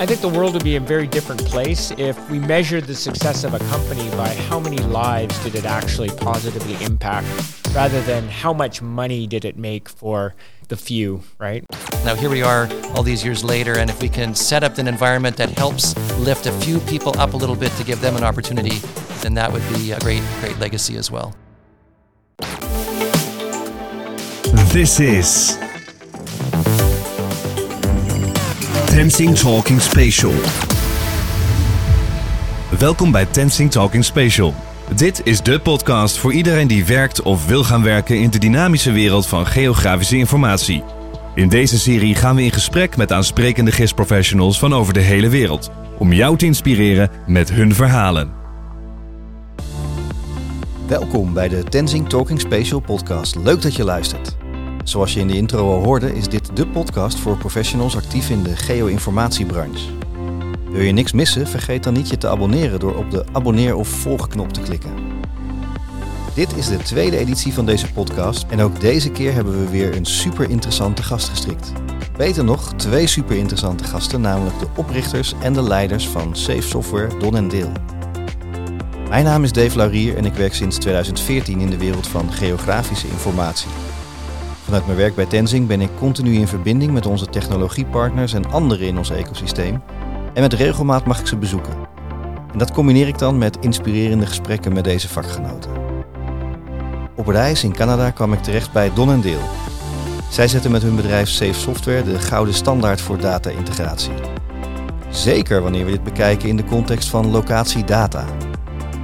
I 0.00 0.06
think 0.06 0.22
the 0.22 0.30
world 0.30 0.54
would 0.54 0.64
be 0.64 0.76
a 0.76 0.80
very 0.80 1.06
different 1.06 1.44
place 1.44 1.90
if 1.98 2.30
we 2.30 2.38
measured 2.38 2.84
the 2.84 2.94
success 2.94 3.44
of 3.44 3.52
a 3.52 3.58
company 3.58 4.08
by 4.12 4.30
how 4.30 4.58
many 4.58 4.78
lives 4.78 5.38
did 5.44 5.54
it 5.54 5.66
actually 5.66 6.08
positively 6.08 6.82
impact 6.82 7.26
rather 7.74 8.00
than 8.00 8.26
how 8.26 8.54
much 8.54 8.80
money 8.80 9.26
did 9.26 9.44
it 9.44 9.58
make 9.58 9.90
for 9.90 10.34
the 10.68 10.76
few, 10.78 11.22
right? 11.38 11.66
Now, 12.02 12.14
here 12.14 12.30
we 12.30 12.40
are 12.40 12.66
all 12.94 13.02
these 13.02 13.22
years 13.22 13.44
later, 13.44 13.76
and 13.76 13.90
if 13.90 14.00
we 14.00 14.08
can 14.08 14.34
set 14.34 14.64
up 14.64 14.78
an 14.78 14.88
environment 14.88 15.36
that 15.36 15.50
helps 15.50 15.94
lift 16.18 16.46
a 16.46 16.52
few 16.52 16.80
people 16.80 17.12
up 17.20 17.34
a 17.34 17.36
little 17.36 17.54
bit 17.54 17.70
to 17.72 17.84
give 17.84 18.00
them 18.00 18.16
an 18.16 18.24
opportunity, 18.24 18.78
then 19.20 19.34
that 19.34 19.52
would 19.52 19.68
be 19.74 19.92
a 19.92 20.00
great, 20.00 20.22
great 20.40 20.58
legacy 20.58 20.96
as 20.96 21.10
well. 21.10 21.36
This 24.72 24.98
is 24.98 25.58
Tensing 29.00 29.36
Talking 29.36 29.80
Spatial. 29.80 30.32
Welkom 32.78 33.12
bij 33.12 33.26
Tensing 33.26 33.70
Talking 33.70 34.04
Spatial. 34.04 34.54
Dit 34.94 35.20
is 35.24 35.42
de 35.42 35.60
podcast 35.60 36.18
voor 36.18 36.32
iedereen 36.32 36.66
die 36.66 36.84
werkt 36.84 37.22
of 37.22 37.46
wil 37.46 37.64
gaan 37.64 37.82
werken 37.82 38.20
in 38.20 38.30
de 38.30 38.38
dynamische 38.38 38.92
wereld 38.92 39.26
van 39.26 39.46
geografische 39.46 40.16
informatie. 40.16 40.82
In 41.34 41.48
deze 41.48 41.78
serie 41.78 42.14
gaan 42.14 42.36
we 42.36 42.42
in 42.42 42.52
gesprek 42.52 42.96
met 42.96 43.12
aansprekende 43.12 43.72
gistprofessionals 43.72 44.58
van 44.58 44.74
over 44.74 44.94
de 44.94 45.00
hele 45.00 45.28
wereld. 45.28 45.70
Om 45.98 46.12
jou 46.12 46.36
te 46.36 46.46
inspireren 46.46 47.10
met 47.26 47.50
hun 47.50 47.74
verhalen. 47.74 48.30
Welkom 50.86 51.32
bij 51.32 51.48
de 51.48 51.64
Tenzing 51.64 52.08
Talking 52.08 52.40
Spatial 52.40 52.80
podcast. 52.80 53.36
Leuk 53.36 53.62
dat 53.62 53.76
je 53.76 53.84
luistert. 53.84 54.36
Zoals 54.84 55.14
je 55.14 55.20
in 55.20 55.26
de 55.26 55.36
intro 55.36 55.72
al 55.74 55.84
hoorde, 55.84 56.14
is 56.14 56.28
dit 56.28 56.56
de 56.56 56.66
podcast 56.66 57.18
voor 57.18 57.36
professionals 57.36 57.96
actief 57.96 58.30
in 58.30 58.42
de 58.42 58.56
geo-informatiebranche. 58.56 59.88
Wil 60.70 60.82
je 60.82 60.92
niks 60.92 61.12
missen? 61.12 61.46
Vergeet 61.46 61.82
dan 61.82 61.92
niet 61.92 62.08
je 62.08 62.18
te 62.18 62.28
abonneren 62.28 62.80
door 62.80 62.96
op 62.96 63.10
de 63.10 63.24
abonneer 63.32 63.74
of 63.74 63.88
volgknop 63.88 64.52
te 64.52 64.60
klikken. 64.60 64.90
Dit 66.34 66.56
is 66.56 66.68
de 66.68 66.76
tweede 66.76 67.16
editie 67.16 67.52
van 67.52 67.66
deze 67.66 67.92
podcast 67.92 68.46
en 68.48 68.60
ook 68.60 68.80
deze 68.80 69.10
keer 69.10 69.32
hebben 69.32 69.60
we 69.60 69.70
weer 69.70 69.96
een 69.96 70.06
super 70.06 70.50
interessante 70.50 71.02
gast 71.02 71.28
gestrikt. 71.28 71.72
Beter 72.16 72.44
nog, 72.44 72.74
twee 72.74 73.06
super 73.06 73.36
interessante 73.36 73.84
gasten, 73.84 74.20
namelijk 74.20 74.58
de 74.58 74.66
oprichters 74.76 75.34
en 75.42 75.52
de 75.52 75.62
leiders 75.62 76.08
van 76.08 76.36
Safe 76.36 76.62
Software 76.62 77.18
Don 77.18 77.36
en 77.36 77.48
Deel. 77.48 77.72
Mijn 79.08 79.24
naam 79.24 79.44
is 79.44 79.52
Dave 79.52 79.76
Laurier 79.76 80.16
en 80.16 80.24
ik 80.24 80.34
werk 80.34 80.54
sinds 80.54 80.78
2014 80.78 81.60
in 81.60 81.70
de 81.70 81.78
wereld 81.78 82.06
van 82.06 82.32
geografische 82.32 83.08
informatie. 83.08 83.89
Vanuit 84.70 84.88
mijn 84.88 85.00
werk 85.00 85.14
bij 85.14 85.26
Tenzing 85.26 85.66
ben 85.66 85.80
ik 85.80 85.88
continu 85.98 86.34
in 86.34 86.48
verbinding 86.48 86.92
met 86.92 87.06
onze 87.06 87.26
technologiepartners 87.26 88.32
en 88.32 88.50
anderen 88.50 88.86
in 88.86 88.98
ons 88.98 89.10
ecosysteem. 89.10 89.82
En 90.34 90.42
met 90.42 90.52
regelmaat 90.52 91.06
mag 91.06 91.20
ik 91.20 91.26
ze 91.26 91.36
bezoeken. 91.36 91.72
En 92.52 92.58
dat 92.58 92.72
combineer 92.72 93.08
ik 93.08 93.18
dan 93.18 93.38
met 93.38 93.58
inspirerende 93.60 94.26
gesprekken 94.26 94.72
met 94.72 94.84
deze 94.84 95.08
vakgenoten. 95.08 95.70
Op 97.16 97.26
reis 97.26 97.64
in 97.64 97.72
Canada 97.72 98.10
kwam 98.10 98.32
ik 98.32 98.42
terecht 98.42 98.72
bij 98.72 98.90
Don 98.94 99.20
Deel. 99.20 99.42
Zij 100.28 100.48
zetten 100.48 100.70
met 100.70 100.82
hun 100.82 100.96
bedrijf 100.96 101.28
Safe 101.28 101.52
Software 101.52 102.02
de 102.02 102.18
gouden 102.18 102.54
standaard 102.54 103.00
voor 103.00 103.18
data-integratie. 103.18 104.12
Zeker 105.08 105.62
wanneer 105.62 105.84
we 105.84 105.90
dit 105.90 106.04
bekijken 106.04 106.48
in 106.48 106.56
de 106.56 106.64
context 106.64 107.08
van 107.08 107.30
locatiedata. 107.30 108.24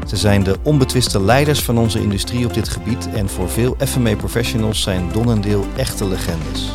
Ze 0.07 0.17
zijn 0.17 0.43
de 0.43 0.57
onbetwiste 0.62 1.23
leiders 1.23 1.62
van 1.62 1.79
onze 1.79 2.01
industrie 2.01 2.47
op 2.47 2.55
dit 2.55 2.69
gebied 2.69 3.09
en 3.15 3.29
voor 3.29 3.51
veel 3.51 3.77
FME-professionals 3.79 4.83
zijn 4.83 5.09
Donnendeel 5.12 5.67
echte 5.77 6.09
legendes. 6.09 6.71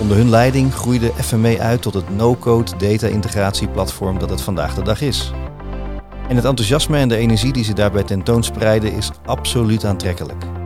Onder 0.00 0.16
hun 0.16 0.30
leiding 0.30 0.74
groeide 0.74 1.12
FME 1.20 1.60
uit 1.60 1.82
tot 1.82 1.94
het 1.94 2.16
no-code 2.16 2.76
data-integratieplatform 2.76 4.18
dat 4.18 4.30
het 4.30 4.40
vandaag 4.40 4.74
de 4.74 4.82
dag 4.82 5.00
is. 5.00 5.32
En 6.28 6.36
het 6.36 6.44
enthousiasme 6.44 6.98
en 6.98 7.08
de 7.08 7.16
energie 7.16 7.52
die 7.52 7.64
ze 7.64 7.72
daarbij 7.72 8.02
tentoonspreiden 8.02 8.92
is 8.92 9.10
absoluut 9.24 9.84
aantrekkelijk. 9.84 10.63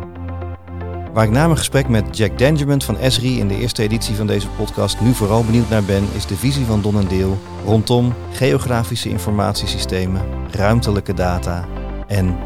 Waar 1.19 1.27
ik 1.27 1.33
na 1.33 1.45
mijn 1.45 1.59
gesprek 1.59 1.89
met 1.89 2.17
Jack 2.17 2.39
Dangermond 2.39 2.84
van 2.84 2.99
Esri 2.99 3.39
in 3.39 3.49
de 3.49 3.56
eerste 3.56 3.83
editie 3.83 4.15
van 4.15 4.27
deze 4.27 4.49
podcast 4.49 5.01
nu 5.01 5.15
vooral 5.15 5.45
benieuwd 5.45 5.69
naar 5.69 5.83
ben, 5.83 6.05
is 6.15 6.27
de 6.27 6.37
visie 6.37 6.65
van 6.65 6.83
Don 6.83 6.99
en 6.99 7.09
Deel 7.09 7.39
rondom 7.65 8.15
geografische 8.33 9.09
informatiesystemen, 9.09 10.23
ruimtelijke 10.51 11.15
data 11.15 11.69
en 12.07 12.37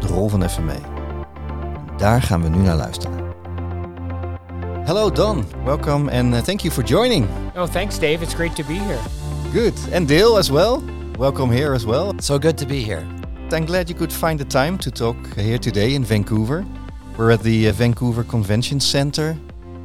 de 0.00 0.06
rol 0.06 0.28
van 0.28 0.50
FME. 0.50 0.76
Daar 1.96 2.22
gaan 2.22 2.42
we 2.42 2.48
nu 2.48 2.58
naar 2.58 2.76
luisteren. 2.76 3.18
Hello 4.84 5.10
Don, 5.10 5.44
welcome 5.64 6.10
and 6.18 6.34
uh, 6.34 6.40
thank 6.40 6.60
you 6.60 6.72
for 6.74 6.84
joining. 6.84 7.26
Oh, 7.56 7.64
thanks, 7.64 7.98
Dave. 7.98 8.22
It's 8.22 8.34
great 8.34 8.54
to 8.54 8.64
be 8.64 8.78
here. 8.78 8.98
Good. 9.52 9.94
And 9.94 10.08
Dale 10.08 10.38
as 10.38 10.48
well. 10.48 10.82
Welcome 11.18 11.54
here 11.54 11.74
as 11.74 11.84
well. 11.84 12.12
So 12.18 12.38
good 12.38 12.56
to 12.56 12.66
be 12.66 12.82
here. 12.84 13.06
I'm 13.52 13.66
glad 13.66 13.88
you 13.88 13.98
could 13.98 14.12
find 14.12 14.38
the 14.38 14.46
time 14.46 14.78
to 14.78 14.90
talk 14.90 15.16
here 15.36 15.58
today 15.58 15.94
in 15.94 16.04
Vancouver. 16.04 16.64
We're 17.20 17.32
at 17.32 17.42
the 17.42 17.68
uh, 17.68 17.72
Vancouver 17.72 18.24
Convention 18.24 18.80
Center 18.80 19.36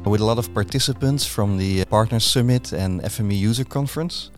with 0.06 0.22
a 0.22 0.24
lot 0.24 0.38
of 0.38 0.54
participants 0.54 1.26
from 1.26 1.58
the 1.58 1.82
uh, 1.82 1.84
Partners 1.84 2.24
Summit 2.24 2.72
and 2.72 3.02
FME 3.02 3.38
User 3.38 3.64
Conference. 3.64 4.30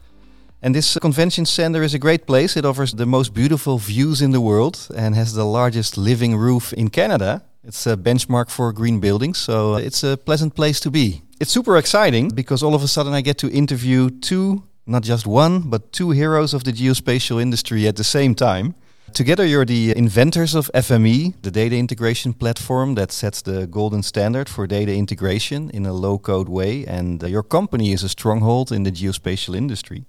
And 0.63 0.75
this 0.75 0.97
uh, 0.97 0.99
convention 0.99 1.47
center 1.47 1.85
is 1.85 1.95
a 1.95 1.99
great 2.01 2.27
place. 2.27 2.57
It 2.57 2.65
offers 2.65 2.93
the 2.93 3.07
most 3.07 3.35
beautiful 3.35 3.79
views 3.79 4.21
in 4.21 4.33
the 4.33 4.41
world 4.41 4.89
and 4.97 5.15
has 5.15 5.33
the 5.33 5.45
largest 5.45 5.97
living 5.97 6.35
roof 6.35 6.73
in 6.73 6.91
Canada. 6.91 7.45
It's 7.63 7.87
a 7.87 7.97
benchmark 7.97 8.51
for 8.51 8.73
green 8.73 8.99
buildings, 8.99 9.39
so 9.39 9.77
it's 9.77 10.03
a 10.03 10.17
pleasant 10.17 10.57
place 10.57 10.81
to 10.81 10.91
be. 10.91 11.23
It's 11.39 11.53
super 11.53 11.77
exciting 11.77 12.31
because 12.31 12.65
all 12.65 12.75
of 12.75 12.83
a 12.83 12.89
sudden 12.89 13.13
I 13.13 13.21
get 13.21 13.39
to 13.39 13.49
interview 13.49 14.11
two, 14.11 14.65
not 14.87 15.05
just 15.05 15.25
one, 15.25 15.71
but 15.71 15.93
two 15.93 16.11
heroes 16.11 16.53
of 16.53 16.65
the 16.65 16.73
geospatial 16.73 17.41
industry 17.41 17.87
at 17.87 17.95
the 17.95 18.03
same 18.03 18.35
time. 18.35 18.75
Together, 19.13 19.45
you're 19.45 19.65
the 19.65 19.97
inventors 19.97 20.55
of 20.55 20.71
FME, 20.75 21.35
the 21.43 21.51
data 21.51 21.77
integration 21.77 22.33
platform 22.33 22.95
that 22.95 23.11
sets 23.11 23.43
the 23.43 23.67
golden 23.67 24.03
standard 24.03 24.49
for 24.49 24.67
data 24.67 24.95
integration 24.95 25.71
in 25.71 25.87
a 25.87 25.93
low 25.93 26.19
code 26.19 26.49
way. 26.49 26.85
And 26.87 27.23
uh, 27.23 27.27
your 27.27 27.43
company 27.43 27.93
is 27.93 28.03
a 28.03 28.09
stronghold 28.09 28.71
in 28.71 28.85
the 28.85 28.93
geospatial 28.93 29.57
industry. 29.57 30.05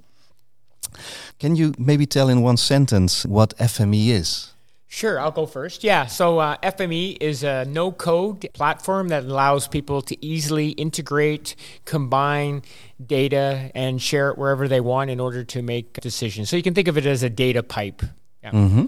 Can 1.40 1.56
you 1.56 1.74
maybe 1.78 2.06
tell 2.06 2.30
in 2.30 2.42
one 2.42 2.58
sentence 2.58 3.26
what 3.26 3.58
FME 3.58 4.10
is? 4.10 4.54
Sure, 4.92 5.20
I'll 5.20 5.32
go 5.32 5.46
first. 5.46 5.84
Yeah, 5.84 6.08
so 6.08 6.40
uh, 6.40 6.58
FME 6.64 7.18
is 7.22 7.44
a 7.44 7.64
no 7.66 7.92
code 7.92 8.48
platform 8.54 9.10
that 9.10 9.24
allows 9.24 9.68
people 9.68 10.02
to 10.02 10.26
easily 10.26 10.70
integrate, 10.70 11.56
combine 11.86 12.64
data, 13.04 13.70
and 13.76 14.02
share 14.02 14.30
it 14.30 14.38
wherever 14.40 14.68
they 14.68 14.82
want 14.82 15.12
in 15.12 15.20
order 15.20 15.44
to 15.44 15.62
make 15.62 15.94
decisions. 16.02 16.50
So 16.50 16.58
you 16.58 16.64
can 16.64 16.74
think 16.74 16.88
of 16.88 16.98
it 16.98 17.06
as 17.06 17.22
a 17.22 17.30
data 17.30 17.62
pipe. 17.62 18.02
Yeah. 18.44 18.52
Mm-hmm. 18.52 18.86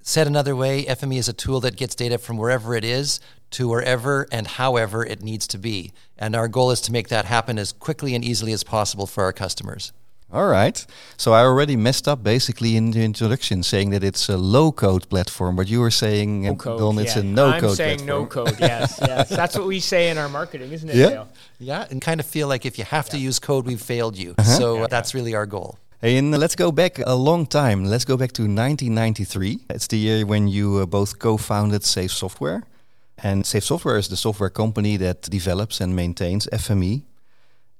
Said 0.00 0.26
another 0.26 0.54
way, 0.54 0.84
FME 0.84 1.16
is 1.16 1.28
a 1.28 1.32
tool 1.32 1.60
that 1.60 1.76
gets 1.76 1.94
data 1.94 2.18
from 2.18 2.36
wherever 2.36 2.74
it 2.74 2.84
is 2.84 3.20
to 3.52 3.68
wherever 3.68 4.26
and 4.30 4.46
however 4.46 5.04
it 5.04 5.22
needs 5.22 5.46
to 5.48 5.58
be. 5.58 5.92
And 6.18 6.36
our 6.36 6.48
goal 6.48 6.70
is 6.70 6.80
to 6.82 6.92
make 6.92 7.08
that 7.08 7.24
happen 7.24 7.58
as 7.58 7.72
quickly 7.72 8.14
and 8.14 8.24
easily 8.24 8.52
as 8.52 8.64
possible 8.64 9.06
for 9.06 9.24
our 9.24 9.32
customers. 9.32 9.92
All 10.32 10.46
right. 10.48 10.84
So 11.16 11.32
I 11.32 11.42
already 11.42 11.76
messed 11.76 12.08
up 12.08 12.22
basically 12.24 12.76
in 12.76 12.90
the 12.90 13.04
introduction 13.04 13.62
saying 13.62 13.90
that 13.90 14.02
it's 14.02 14.28
a 14.28 14.36
low 14.36 14.72
code 14.72 15.08
platform, 15.08 15.54
but 15.54 15.68
you 15.68 15.78
were 15.80 15.92
saying 15.92 16.42
no 16.42 16.56
code, 16.56 16.80
Don, 16.80 16.98
it's 16.98 17.14
yeah. 17.14 17.22
a 17.22 17.24
no 17.24 17.52
code 17.52 17.64
I'm 17.64 17.74
saying 17.76 17.98
platform. 17.98 18.22
no 18.22 18.26
code, 18.26 18.56
yes, 18.58 18.98
yes. 19.06 19.28
That's 19.28 19.56
what 19.56 19.68
we 19.68 19.78
say 19.78 20.10
in 20.10 20.18
our 20.18 20.28
marketing, 20.28 20.72
isn't 20.72 20.88
it, 20.88 20.96
Yeah. 20.96 21.08
Dale? 21.08 21.28
Yeah, 21.60 21.86
and 21.88 22.02
kind 22.02 22.18
of 22.18 22.26
feel 22.26 22.48
like 22.48 22.66
if 22.66 22.78
you 22.78 22.84
have 22.84 23.08
to 23.10 23.18
use 23.18 23.38
code, 23.38 23.64
we've 23.64 23.80
failed 23.80 24.18
you. 24.18 24.34
Uh-huh. 24.36 24.58
So 24.58 24.82
uh, 24.82 24.86
that's 24.88 25.14
really 25.14 25.34
our 25.36 25.46
goal. 25.46 25.78
And 26.02 26.38
let's 26.38 26.56
go 26.56 26.70
back 26.70 26.98
a 26.98 27.14
long 27.14 27.46
time. 27.46 27.84
Let's 27.84 28.04
go 28.04 28.16
back 28.16 28.32
to 28.32 28.42
1993. 28.42 29.60
It's 29.70 29.86
the 29.86 29.96
year 29.96 30.26
when 30.26 30.48
you 30.48 30.78
uh, 30.78 30.86
both 30.86 31.18
co-founded 31.18 31.82
Safe 31.84 32.12
Software. 32.12 32.62
And 33.22 33.46
Safe 33.46 33.64
Software 33.64 33.96
is 33.96 34.08
the 34.08 34.16
software 34.16 34.50
company 34.50 34.96
that 34.98 35.22
develops 35.22 35.80
and 35.80 35.96
maintains 35.96 36.46
FME. 36.52 37.02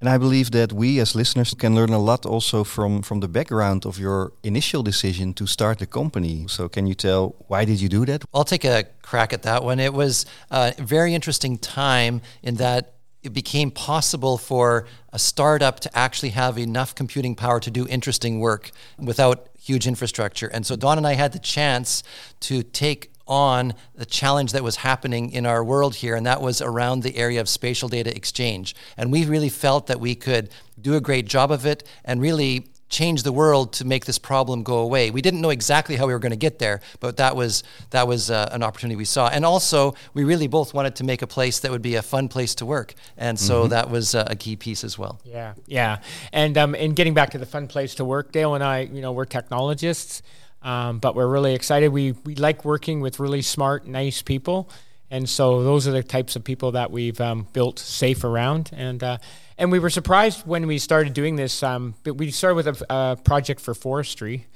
And 0.01 0.09
I 0.09 0.19
believe 0.19 0.51
that 0.51 0.73
we 0.73 1.01
as 1.01 1.15
listeners 1.15 1.55
can 1.55 1.75
learn 1.75 1.91
a 1.91 1.99
lot 1.99 2.27
also 2.27 2.63
from, 2.63 3.03
from 3.03 3.21
the 3.21 3.29
background 3.29 3.87
of 3.87 3.99
your 3.99 4.33
initial 4.43 4.83
decision 4.83 5.33
to 5.35 5.47
start 5.47 5.79
the 5.79 5.87
company. 5.87 6.45
So 6.49 6.69
can 6.69 6.87
you 6.87 6.95
tell 6.95 7.35
why 7.49 7.65
did 7.65 7.81
you 7.81 7.89
do 7.89 8.05
that? 8.07 8.25
I'll 8.35 8.45
take 8.45 8.65
a 8.65 8.85
crack 9.03 9.33
at 9.33 9.43
that 9.45 9.65
one. 9.65 9.81
It 9.81 9.95
was 9.95 10.27
a 10.51 10.75
very 10.79 11.15
interesting 11.15 11.57
time 11.57 12.21
in 12.43 12.57
that 12.57 12.94
it 13.25 13.33
became 13.33 13.71
possible 13.71 14.39
for 14.39 14.87
a 15.13 15.19
startup 15.19 15.81
to 15.81 15.97
actually 15.97 16.31
have 16.31 16.59
enough 16.59 16.95
computing 16.95 17.35
power 17.35 17.59
to 17.59 17.71
do 17.71 17.87
interesting 17.89 18.39
work 18.39 18.71
without 18.99 19.49
huge 19.59 19.87
infrastructure. 19.87 20.47
And 20.49 20.67
so 20.67 20.77
Don 20.77 20.99
and 20.99 21.07
I 21.07 21.15
had 21.15 21.33
the 21.33 21.39
chance 21.39 22.03
to 22.41 22.63
take 22.63 23.11
on 23.27 23.73
the 23.95 24.05
challenge 24.05 24.53
that 24.53 24.63
was 24.63 24.77
happening 24.77 25.31
in 25.31 25.47
our 25.47 25.65
world 25.65 25.95
here, 25.95 26.15
and 26.15 26.27
that 26.27 26.43
was 26.43 26.61
around 26.61 27.03
the 27.03 27.17
area 27.17 27.41
of 27.41 27.49
spatial 27.49 27.89
data 27.89 28.15
exchange. 28.15 28.77
And 28.99 29.11
we 29.11 29.25
really 29.25 29.49
felt 29.49 29.87
that 29.87 29.99
we 29.99 30.15
could 30.15 30.51
do 30.79 30.95
a 30.95 31.01
great 31.01 31.27
job 31.27 31.51
of 31.51 31.65
it 31.65 31.83
and 32.05 32.21
really 32.21 32.67
change 32.95 33.25
the 33.25 33.33
world 33.33 33.73
to 33.73 33.85
make 33.85 34.05
this 34.05 34.19
problem 34.19 34.63
go 34.63 34.79
away. 34.79 35.11
We 35.11 35.21
didn't 35.21 35.41
know 35.41 35.51
exactly 35.51 35.97
how 35.97 36.07
we 36.07 36.13
were 36.13 36.21
going 36.21 36.39
to 36.41 36.45
get 36.49 36.59
there, 36.59 36.81
but 37.01 37.17
that 37.17 37.35
was 37.35 37.65
that 37.91 38.07
was 38.07 38.31
uh, 38.31 38.49
an 38.53 38.63
opportunity 38.63 38.97
we 38.97 39.05
saw. 39.05 39.29
And 39.29 39.45
also, 39.45 39.95
we 40.15 40.23
really 40.23 40.47
both 40.47 40.73
wanted 40.73 40.95
to 40.97 41.05
make 41.05 41.21
a 41.23 41.27
place 41.27 41.59
that 41.61 41.71
would 41.71 41.83
be 41.83 41.97
a 41.97 42.03
fun 42.03 42.29
place 42.29 42.55
to 42.57 42.67
work, 42.67 42.95
and 43.17 43.39
so 43.39 43.55
mm-hmm. 43.55 43.71
that 43.71 43.91
was 43.91 44.15
uh, 44.15 44.35
a 44.35 44.37
key 44.37 44.57
piece 44.57 44.85
as 44.85 44.99
well. 44.99 45.21
Yeah, 45.25 45.55
yeah. 45.67 45.99
And 46.33 46.57
um, 46.57 46.75
and 46.75 46.95
getting 46.95 47.15
back 47.15 47.31
to 47.31 47.39
the 47.39 47.47
fun 47.47 47.67
place 47.67 47.97
to 47.97 48.05
work, 48.05 48.33
Dale 48.33 48.55
and 48.55 48.63
I, 48.63 48.81
you 48.81 49.03
know, 49.03 49.13
we're 49.13 49.27
technologists, 49.27 50.23
um, 50.63 51.01
but 51.01 51.17
we're 51.17 51.33
really 51.37 51.55
excited. 51.55 51.89
We 51.89 52.13
we 52.25 52.37
like 52.37 52.65
working 52.65 53.03
with 53.03 53.19
really 53.19 53.43
smart, 53.43 53.87
nice 53.87 54.23
people. 54.23 54.69
And 55.11 55.29
so 55.29 55.63
those 55.63 55.87
are 55.87 55.93
the 55.93 56.03
types 56.03 56.35
of 56.35 56.43
people 56.43 56.73
that 56.73 56.91
we've 56.91 57.21
um, 57.21 57.47
built 57.53 57.79
SAFE 57.79 58.25
around. 58.25 58.71
And 58.73 59.03
uh, 59.03 59.19
and 59.59 59.71
we 59.71 59.79
were 59.79 59.91
surprised 59.91 60.47
when 60.47 60.67
we 60.67 60.79
started 60.79 61.15
doing 61.15 61.37
this. 61.37 61.63
Um, 61.63 61.95
but 62.03 62.17
we 62.17 62.31
started 62.31 62.57
with 62.57 62.67
a, 62.69 62.87
a 62.91 63.17
project 63.17 63.61
for 63.61 63.75
forestry, 63.75 64.47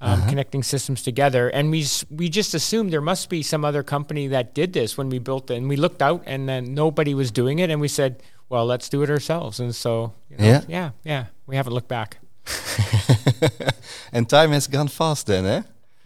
um, 0.00 0.20
uh-huh. 0.20 0.28
connecting 0.30 0.62
systems 0.62 1.02
together, 1.02 1.48
and 1.48 1.70
we 1.70 1.86
we 2.10 2.28
just 2.28 2.54
assumed 2.54 2.92
there 2.92 3.00
must 3.00 3.28
be 3.28 3.42
some 3.42 3.64
other 3.64 3.82
company 3.82 4.28
that 4.28 4.54
did 4.54 4.72
this 4.72 4.96
when 4.96 5.08
we 5.08 5.18
built 5.18 5.50
it. 5.50 5.56
And 5.56 5.68
we 5.68 5.76
looked 5.76 6.02
out, 6.02 6.22
and 6.26 6.48
then 6.48 6.74
nobody 6.74 7.14
was 7.14 7.30
doing 7.30 7.58
it, 7.58 7.70
and 7.70 7.80
we 7.80 7.88
said, 7.88 8.22
"Well, 8.48 8.66
let's 8.66 8.88
do 8.88 9.02
it 9.02 9.10
ourselves." 9.10 9.60
And 9.60 9.74
so, 9.74 10.12
you 10.30 10.36
know, 10.38 10.44
yeah, 10.44 10.60
yeah, 10.68 10.90
yeah, 11.04 11.26
we 11.46 11.56
haven't 11.56 11.72
looked 11.72 11.88
back. 11.88 12.18
and 14.12 14.28
time 14.28 14.52
has 14.52 14.66
gone 14.66 14.88
fast, 14.88 15.26
then, 15.26 15.46
eh? 15.46 15.62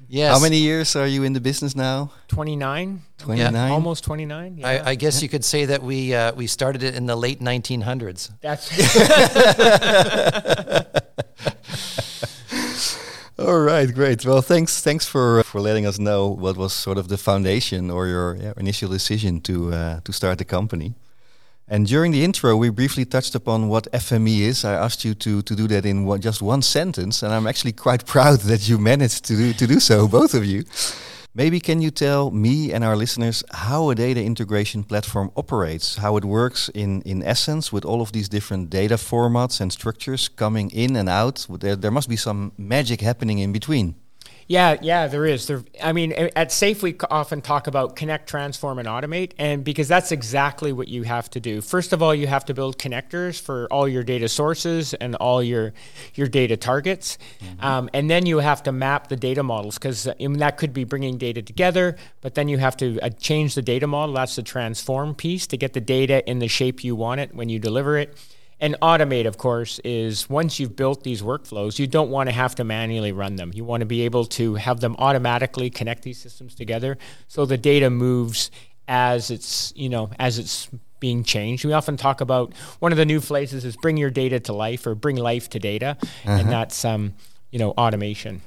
Yes. 0.08 0.32
How 0.32 0.42
many 0.42 0.56
years 0.56 0.96
are 0.96 1.06
you 1.06 1.22
in 1.22 1.34
the 1.34 1.40
business 1.40 1.76
now? 1.76 2.10
29. 2.28 3.02
29. 3.18 3.52
Yeah, 3.52 3.68
almost 3.68 4.04
29. 4.04 4.58
Yeah. 4.58 4.66
I, 4.66 4.90
I, 4.90 4.94
guess 4.94 5.22
you 5.22 5.28
could 5.28 5.44
say 5.44 5.66
that 5.66 5.82
we 5.82 6.14
uh, 6.14 6.32
we 6.34 6.46
started 6.46 6.82
it 6.82 6.94
in 6.94 7.04
the 7.04 7.14
late 7.14 7.40
1900s. 7.40 8.30
That's 8.40 8.70
All 13.38 13.60
right, 13.60 13.94
great. 13.94 14.24
Well, 14.24 14.40
thanks 14.40 14.82
thanks 14.82 15.06
for 15.06 15.42
for 15.44 15.60
letting 15.60 15.86
us 15.86 15.98
know 15.98 16.28
what 16.28 16.56
was 16.56 16.72
sort 16.72 16.98
of 16.98 17.08
the 17.08 17.18
foundation 17.18 17.90
or 17.90 18.06
your 18.06 18.36
yeah, 18.36 18.52
initial 18.56 18.90
decision 18.90 19.40
to 19.42 19.72
uh, 19.72 20.00
to 20.04 20.12
start 20.12 20.38
the 20.38 20.44
company. 20.44 20.94
And 21.70 21.86
during 21.86 22.12
the 22.12 22.24
intro, 22.24 22.56
we 22.56 22.70
briefly 22.70 23.04
touched 23.04 23.34
upon 23.34 23.68
what 23.68 23.92
FME 23.92 24.40
is. 24.40 24.64
I 24.64 24.72
asked 24.72 25.04
you 25.04 25.14
to, 25.14 25.42
to 25.42 25.54
do 25.54 25.68
that 25.68 25.84
in 25.84 26.06
one, 26.06 26.20
just 26.20 26.40
one 26.40 26.62
sentence, 26.62 27.22
and 27.22 27.32
I'm 27.32 27.46
actually 27.46 27.72
quite 27.72 28.06
proud 28.14 28.40
that 28.40 28.68
you 28.68 28.78
managed 28.78 29.26
to 29.26 29.36
do, 29.36 29.52
to 29.52 29.66
do 29.66 29.78
so, 29.78 30.08
both 30.08 30.32
of 30.32 30.46
you. 30.46 30.64
Maybe 31.34 31.60
can 31.60 31.82
you 31.82 31.90
tell 31.90 32.30
me 32.30 32.72
and 32.72 32.82
our 32.82 32.96
listeners 32.96 33.44
how 33.52 33.90
a 33.90 33.94
data 33.94 34.24
integration 34.24 34.82
platform 34.82 35.30
operates, 35.36 35.96
how 35.96 36.16
it 36.16 36.24
works 36.24 36.70
in, 36.70 37.02
in 37.02 37.22
essence 37.22 37.70
with 37.70 37.84
all 37.84 38.00
of 38.00 38.12
these 38.12 38.30
different 38.30 38.70
data 38.70 38.94
formats 38.94 39.60
and 39.60 39.70
structures 39.70 40.28
coming 40.28 40.70
in 40.70 40.96
and 40.96 41.08
out? 41.08 41.46
There, 41.60 41.76
there 41.76 41.90
must 41.90 42.08
be 42.08 42.16
some 42.16 42.52
magic 42.56 43.02
happening 43.02 43.40
in 43.40 43.52
between. 43.52 43.94
Yeah, 44.48 44.78
yeah, 44.80 45.08
there 45.08 45.26
is. 45.26 45.46
There, 45.46 45.62
I 45.82 45.92
mean, 45.92 46.12
at 46.12 46.50
Safe, 46.50 46.82
we 46.82 46.96
often 47.10 47.42
talk 47.42 47.66
about 47.66 47.96
connect, 47.96 48.30
transform, 48.30 48.78
and 48.78 48.88
automate, 48.88 49.32
and 49.36 49.62
because 49.62 49.88
that's 49.88 50.10
exactly 50.10 50.72
what 50.72 50.88
you 50.88 51.02
have 51.02 51.28
to 51.30 51.40
do. 51.40 51.60
First 51.60 51.92
of 51.92 52.02
all, 52.02 52.14
you 52.14 52.26
have 52.26 52.46
to 52.46 52.54
build 52.54 52.78
connectors 52.78 53.38
for 53.38 53.68
all 53.70 53.86
your 53.86 54.02
data 54.02 54.26
sources 54.26 54.94
and 54.94 55.14
all 55.16 55.42
your 55.42 55.74
your 56.14 56.28
data 56.28 56.56
targets, 56.56 57.18
mm-hmm. 57.40 57.62
um, 57.62 57.90
and 57.92 58.08
then 58.08 58.24
you 58.24 58.38
have 58.38 58.62
to 58.62 58.72
map 58.72 59.08
the 59.08 59.16
data 59.16 59.42
models 59.42 59.74
because 59.74 60.04
that 60.04 60.56
could 60.56 60.72
be 60.72 60.84
bringing 60.84 61.18
data 61.18 61.42
together. 61.42 61.96
But 62.22 62.34
then 62.34 62.48
you 62.48 62.56
have 62.56 62.76
to 62.78 62.98
uh, 63.00 63.10
change 63.10 63.54
the 63.54 63.62
data 63.62 63.86
model. 63.86 64.14
That's 64.14 64.36
the 64.36 64.42
transform 64.42 65.14
piece 65.14 65.46
to 65.48 65.58
get 65.58 65.74
the 65.74 65.80
data 65.82 66.28
in 66.28 66.38
the 66.38 66.48
shape 66.48 66.82
you 66.82 66.96
want 66.96 67.20
it 67.20 67.34
when 67.34 67.50
you 67.50 67.58
deliver 67.58 67.98
it. 67.98 68.16
And 68.60 68.76
automate, 68.82 69.26
of 69.26 69.38
course, 69.38 69.78
is 69.84 70.28
once 70.28 70.58
you've 70.58 70.74
built 70.74 71.04
these 71.04 71.22
workflows, 71.22 71.78
you 71.78 71.86
don't 71.86 72.10
want 72.10 72.28
to 72.28 72.34
have 72.34 72.56
to 72.56 72.64
manually 72.64 73.12
run 73.12 73.36
them. 73.36 73.52
You 73.54 73.64
want 73.64 73.82
to 73.82 73.86
be 73.86 74.02
able 74.02 74.24
to 74.24 74.56
have 74.56 74.80
them 74.80 74.96
automatically 74.98 75.70
connect 75.70 76.02
these 76.02 76.18
systems 76.18 76.56
together 76.56 76.98
so 77.28 77.46
the 77.46 77.56
data 77.56 77.88
moves 77.88 78.50
as 78.88 79.30
it's, 79.30 79.72
you 79.76 79.88
know, 79.88 80.10
as 80.18 80.38
it's 80.38 80.68
being 80.98 81.22
changed. 81.22 81.64
We 81.64 81.72
often 81.72 81.96
talk 81.96 82.20
about 82.20 82.52
one 82.80 82.90
of 82.90 82.98
the 82.98 83.04
new 83.04 83.20
phrases 83.20 83.64
is 83.64 83.76
bring 83.76 83.96
your 83.96 84.10
data 84.10 84.40
to 84.40 84.52
life 84.52 84.86
or 84.86 84.94
bring 84.94 85.16
life 85.16 85.48
to 85.50 85.58
data, 85.58 85.96
uh-huh. 86.00 86.30
and 86.32 86.50
that's 86.50 86.84
um, 86.84 87.14
you 87.50 87.58
know, 87.58 87.70
automation. 87.72 88.42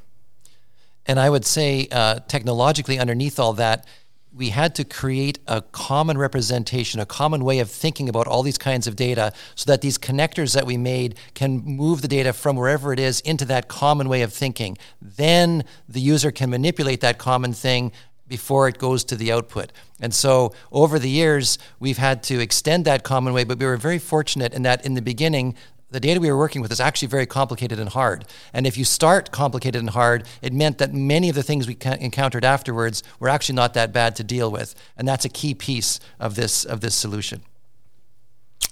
And 1.05 1.19
I 1.19 1.29
would 1.29 1.45
say 1.45 1.87
uh, 1.91 2.19
technologically 2.27 2.99
underneath 2.99 3.39
all 3.39 3.53
that, 3.53 3.87
we 4.33 4.49
had 4.49 4.73
to 4.75 4.83
create 4.83 5.39
a 5.47 5.61
common 5.61 6.17
representation, 6.17 6.99
a 6.99 7.05
common 7.05 7.43
way 7.43 7.59
of 7.59 7.69
thinking 7.69 8.07
about 8.07 8.27
all 8.27 8.43
these 8.43 8.57
kinds 8.57 8.87
of 8.87 8.95
data 8.95 9.33
so 9.55 9.69
that 9.69 9.81
these 9.81 9.97
connectors 9.97 10.53
that 10.53 10.65
we 10.65 10.77
made 10.77 11.15
can 11.33 11.57
move 11.59 12.01
the 12.01 12.07
data 12.07 12.31
from 12.31 12.55
wherever 12.55 12.93
it 12.93 12.99
is 12.99 13.19
into 13.21 13.43
that 13.45 13.67
common 13.67 14.07
way 14.07 14.21
of 14.21 14.31
thinking. 14.31 14.77
Then 15.01 15.65
the 15.87 15.99
user 15.99 16.31
can 16.31 16.49
manipulate 16.49 17.01
that 17.01 17.17
common 17.17 17.51
thing 17.51 17.91
before 18.31 18.69
it 18.69 18.77
goes 18.77 19.03
to 19.03 19.17
the 19.17 19.29
output. 19.29 19.73
And 19.99 20.13
so 20.13 20.53
over 20.71 20.97
the 20.97 21.09
years, 21.09 21.59
we've 21.81 21.97
had 21.97 22.23
to 22.23 22.39
extend 22.39 22.85
that 22.85 23.03
common 23.03 23.33
way, 23.33 23.43
but 23.43 23.59
we 23.59 23.65
were 23.65 23.75
very 23.75 23.99
fortunate 23.99 24.53
in 24.53 24.61
that 24.61 24.85
in 24.85 24.93
the 24.93 25.01
beginning, 25.01 25.53
the 25.91 25.99
data 25.99 26.19
we 26.19 26.31
were 26.31 26.37
working 26.37 26.61
with 26.61 26.71
is 26.71 26.79
actually 26.79 27.09
very 27.09 27.25
complicated 27.25 27.77
and 27.77 27.89
hard. 27.89 28.25
And 28.53 28.65
if 28.65 28.77
you 28.77 28.85
start 28.85 29.31
complicated 29.31 29.79
and 29.79 29.89
hard, 29.89 30.25
it 30.41 30.53
meant 30.53 30.77
that 30.77 30.93
many 30.93 31.29
of 31.29 31.35
the 31.35 31.43
things 31.43 31.67
we 31.67 31.77
encountered 31.99 32.45
afterwards 32.45 33.03
were 33.19 33.29
actually 33.29 33.55
not 33.55 33.73
that 33.73 33.91
bad 33.91 34.15
to 34.15 34.23
deal 34.23 34.49
with. 34.49 34.73
And 34.97 35.07
that's 35.07 35.25
a 35.25 35.29
key 35.29 35.53
piece 35.53 35.99
of 36.19 36.35
this 36.35 36.65
of 36.65 36.79
this 36.79 36.95
solution. 36.95 37.41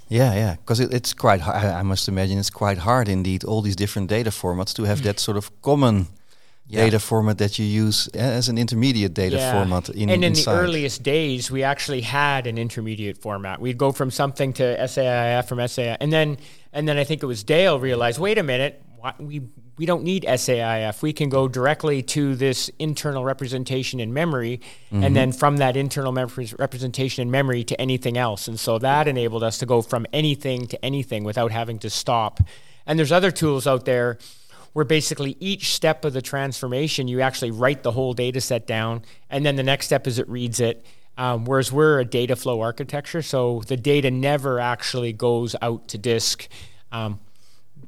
Yeah, 0.07 0.33
yeah, 0.33 0.55
because 0.55 0.79
it, 0.79 0.91
it's 0.91 1.13
quite. 1.13 1.45
I 1.45 1.83
must 1.83 2.07
imagine 2.07 2.39
it's 2.39 2.49
quite 2.49 2.79
hard 2.79 3.07
indeed. 3.07 3.43
All 3.43 3.61
these 3.61 3.75
different 3.75 4.09
data 4.09 4.31
formats 4.31 4.73
to 4.75 4.83
have 4.85 5.03
that 5.03 5.19
sort 5.19 5.37
of 5.37 5.51
common 5.61 6.07
yeah. 6.69 6.83
data 6.83 6.99
format 6.99 7.39
that 7.39 7.57
you 7.57 7.65
use 7.65 8.07
as 8.09 8.47
an 8.47 8.57
intermediate 8.57 9.13
data 9.13 9.37
yeah. 9.37 9.51
format 9.51 9.89
in 9.89 10.09
and 10.09 10.23
in 10.23 10.31
inside. 10.31 10.53
the 10.53 10.59
earliest 10.59 11.01
days 11.01 11.49
we 11.49 11.63
actually 11.63 12.01
had 12.01 12.45
an 12.45 12.57
intermediate 12.57 13.17
format 13.17 13.59
we'd 13.59 13.77
go 13.77 13.91
from 13.91 14.11
something 14.11 14.53
to 14.53 14.77
SAIF 14.77 15.47
from 15.47 15.57
SAIF 15.57 15.97
and 15.99 16.13
then 16.13 16.37
and 16.71 16.87
then 16.87 16.97
I 16.97 17.03
think 17.03 17.23
it 17.23 17.25
was 17.25 17.43
Dale 17.43 17.79
realized 17.79 18.19
wait 18.19 18.37
a 18.37 18.43
minute 18.43 18.81
we 19.17 19.41
we 19.77 19.85
don't 19.87 20.03
need 20.03 20.25
SAIF 20.27 21.01
we 21.01 21.11
can 21.11 21.29
go 21.29 21.47
directly 21.47 22.03
to 22.03 22.35
this 22.35 22.69
internal 22.77 23.25
representation 23.25 23.99
in 23.99 24.13
memory 24.13 24.61
mm-hmm. 24.91 25.03
and 25.03 25.15
then 25.15 25.31
from 25.31 25.57
that 25.57 25.75
internal 25.75 26.13
representation 26.13 27.23
in 27.23 27.31
memory 27.31 27.63
to 27.63 27.81
anything 27.81 28.15
else 28.15 28.47
and 28.47 28.59
so 28.59 28.77
that 28.77 29.07
enabled 29.07 29.41
us 29.41 29.57
to 29.57 29.65
go 29.65 29.81
from 29.81 30.05
anything 30.13 30.67
to 30.67 30.85
anything 30.85 31.23
without 31.23 31.51
having 31.51 31.79
to 31.79 31.89
stop 31.89 32.39
and 32.85 32.99
there's 32.99 33.11
other 33.11 33.31
tools 33.31 33.65
out 33.65 33.85
there 33.85 34.19
where 34.73 34.85
basically 34.85 35.35
each 35.39 35.73
step 35.73 36.05
of 36.05 36.13
the 36.13 36.21
transformation, 36.21 37.07
you 37.07 37.21
actually 37.21 37.51
write 37.51 37.83
the 37.83 37.91
whole 37.91 38.13
data 38.13 38.41
set 38.41 38.67
down, 38.67 39.03
and 39.29 39.45
then 39.45 39.55
the 39.55 39.63
next 39.63 39.87
step 39.87 40.07
is 40.07 40.19
it 40.19 40.29
reads 40.29 40.59
it. 40.59 40.85
Um, 41.17 41.43
whereas 41.43 41.69
we're 41.69 41.99
a 41.99 42.05
data 42.05 42.37
flow 42.37 42.61
architecture, 42.61 43.21
so 43.21 43.61
the 43.67 43.75
data 43.75 44.09
never 44.09 44.59
actually 44.59 45.11
goes 45.11 45.53
out 45.61 45.89
to 45.89 45.97
disk. 45.97 46.47
Um, 46.93 47.19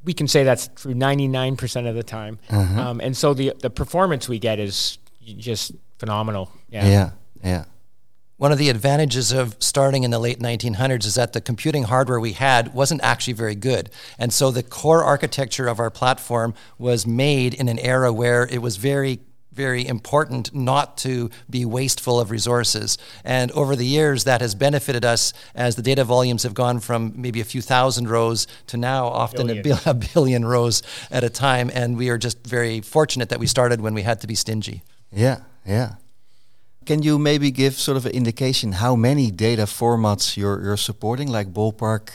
we 0.04 0.12
can 0.12 0.28
say 0.28 0.44
that's 0.44 0.68
true 0.74 0.94
99% 0.94 1.88
of 1.88 1.94
the 1.94 2.02
time. 2.02 2.38
Uh-huh. 2.50 2.80
Um, 2.80 3.00
and 3.00 3.16
so 3.16 3.32
the, 3.32 3.52
the 3.60 3.70
performance 3.70 4.28
we 4.28 4.38
get 4.38 4.58
is 4.58 4.98
just 5.24 5.72
phenomenal. 5.98 6.52
Yeah. 6.68 6.86
Yeah. 6.86 7.10
Yeah. 7.42 7.64
One 8.42 8.50
of 8.50 8.58
the 8.58 8.70
advantages 8.70 9.30
of 9.30 9.54
starting 9.60 10.02
in 10.02 10.10
the 10.10 10.18
late 10.18 10.40
1900s 10.40 11.06
is 11.06 11.14
that 11.14 11.32
the 11.32 11.40
computing 11.40 11.84
hardware 11.84 12.18
we 12.18 12.32
had 12.32 12.74
wasn't 12.74 13.00
actually 13.04 13.34
very 13.34 13.54
good. 13.54 13.88
And 14.18 14.32
so 14.32 14.50
the 14.50 14.64
core 14.64 15.04
architecture 15.04 15.68
of 15.68 15.78
our 15.78 15.90
platform 15.90 16.54
was 16.76 17.06
made 17.06 17.54
in 17.54 17.68
an 17.68 17.78
era 17.78 18.12
where 18.12 18.48
it 18.48 18.58
was 18.58 18.78
very 18.78 19.20
very 19.52 19.86
important 19.86 20.52
not 20.52 20.96
to 20.96 21.30
be 21.48 21.64
wasteful 21.64 22.18
of 22.18 22.32
resources. 22.32 22.98
And 23.24 23.52
over 23.52 23.76
the 23.76 23.86
years, 23.86 24.24
that 24.24 24.40
has 24.40 24.56
benefited 24.56 25.04
us 25.04 25.32
as 25.54 25.76
the 25.76 25.82
data 25.82 26.02
volumes 26.02 26.42
have 26.42 26.54
gone 26.54 26.80
from 26.80 27.12
maybe 27.14 27.40
a 27.40 27.44
few 27.44 27.62
thousand 27.62 28.08
rows 28.08 28.48
to 28.68 28.76
now 28.76 29.06
often 29.06 29.50
a, 29.50 29.62
bil- 29.62 29.78
a 29.86 29.94
billion 29.94 30.44
rows 30.44 30.82
at 31.12 31.22
a 31.22 31.30
time. 31.30 31.70
And 31.72 31.96
we 31.96 32.08
are 32.08 32.18
just 32.18 32.44
very 32.44 32.80
fortunate 32.80 33.28
that 33.28 33.38
we 33.38 33.46
started 33.46 33.80
when 33.80 33.94
we 33.94 34.02
had 34.02 34.20
to 34.22 34.26
be 34.26 34.34
stingy. 34.34 34.82
Yeah, 35.12 35.42
yeah. 35.64 35.96
Can 36.86 37.02
you 37.02 37.18
maybe 37.18 37.50
give 37.50 37.74
sort 37.74 37.96
of 37.96 38.06
an 38.06 38.12
indication 38.12 38.72
how 38.72 38.96
many 38.96 39.30
data 39.30 39.62
formats 39.62 40.36
you're, 40.36 40.62
you're 40.62 40.76
supporting, 40.76 41.28
like 41.28 41.52
ballpark 41.52 42.10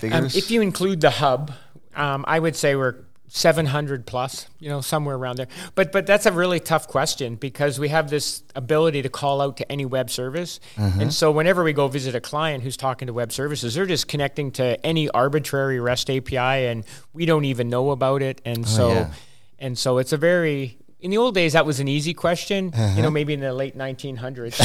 figures? 0.00 0.34
Um, 0.34 0.38
if 0.38 0.50
you 0.50 0.60
include 0.60 1.00
the 1.00 1.10
hub, 1.10 1.52
um, 1.94 2.24
I 2.26 2.38
would 2.38 2.56
say 2.56 2.76
we're 2.76 2.96
700 3.34 4.04
plus, 4.04 4.46
you 4.58 4.68
know, 4.68 4.82
somewhere 4.82 5.16
around 5.16 5.36
there. 5.36 5.48
But 5.74 5.90
but 5.90 6.06
that's 6.06 6.26
a 6.26 6.32
really 6.32 6.60
tough 6.60 6.86
question 6.86 7.36
because 7.36 7.80
we 7.80 7.88
have 7.88 8.10
this 8.10 8.42
ability 8.54 9.00
to 9.02 9.08
call 9.08 9.40
out 9.40 9.56
to 9.56 9.72
any 9.72 9.86
web 9.86 10.10
service. 10.10 10.60
Uh-huh. 10.76 11.00
And 11.00 11.14
so 11.14 11.30
whenever 11.32 11.64
we 11.64 11.72
go 11.72 11.88
visit 11.88 12.14
a 12.14 12.20
client 12.20 12.62
who's 12.62 12.76
talking 12.76 13.06
to 13.06 13.14
web 13.14 13.32
services, 13.32 13.74
they're 13.74 13.86
just 13.86 14.06
connecting 14.06 14.50
to 14.52 14.84
any 14.84 15.08
arbitrary 15.08 15.80
REST 15.80 16.10
API 16.10 16.36
and 16.36 16.84
we 17.14 17.24
don't 17.24 17.46
even 17.46 17.70
know 17.70 17.90
about 17.90 18.20
it. 18.20 18.42
And 18.44 18.64
oh, 18.64 18.68
so 18.68 18.92
yeah. 18.92 19.10
and 19.58 19.78
so 19.78 19.96
it's 19.96 20.12
a 20.12 20.18
very 20.18 20.76
in 21.02 21.10
the 21.10 21.18
old 21.18 21.34
days, 21.34 21.52
that 21.52 21.66
was 21.66 21.80
an 21.80 21.88
easy 21.88 22.14
question, 22.14 22.70
uh-huh. 22.72 22.94
you 22.96 23.02
know, 23.02 23.10
maybe 23.10 23.34
in 23.34 23.40
the 23.40 23.52
late 23.52 23.76
1900s. 23.76 24.56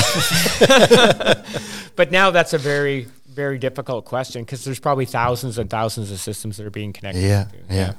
but 1.96 2.12
now 2.12 2.30
that's 2.30 2.54
a 2.54 2.58
very, 2.60 3.08
very 3.28 3.58
difficult 3.58 4.06
question 4.06 4.44
because 4.44 4.64
there's 4.64 4.80
probably 4.80 5.06
thousands 5.06 5.58
and 5.58 5.70
thousands 5.70 6.12
of 6.12 6.20
systems 6.20 6.58
that 6.58 6.66
are 6.66 6.72
being 6.72 6.94
connected. 6.94 7.24
Yeah, 7.24 7.48
yeah. 7.70 7.76
yeah. 7.76 7.94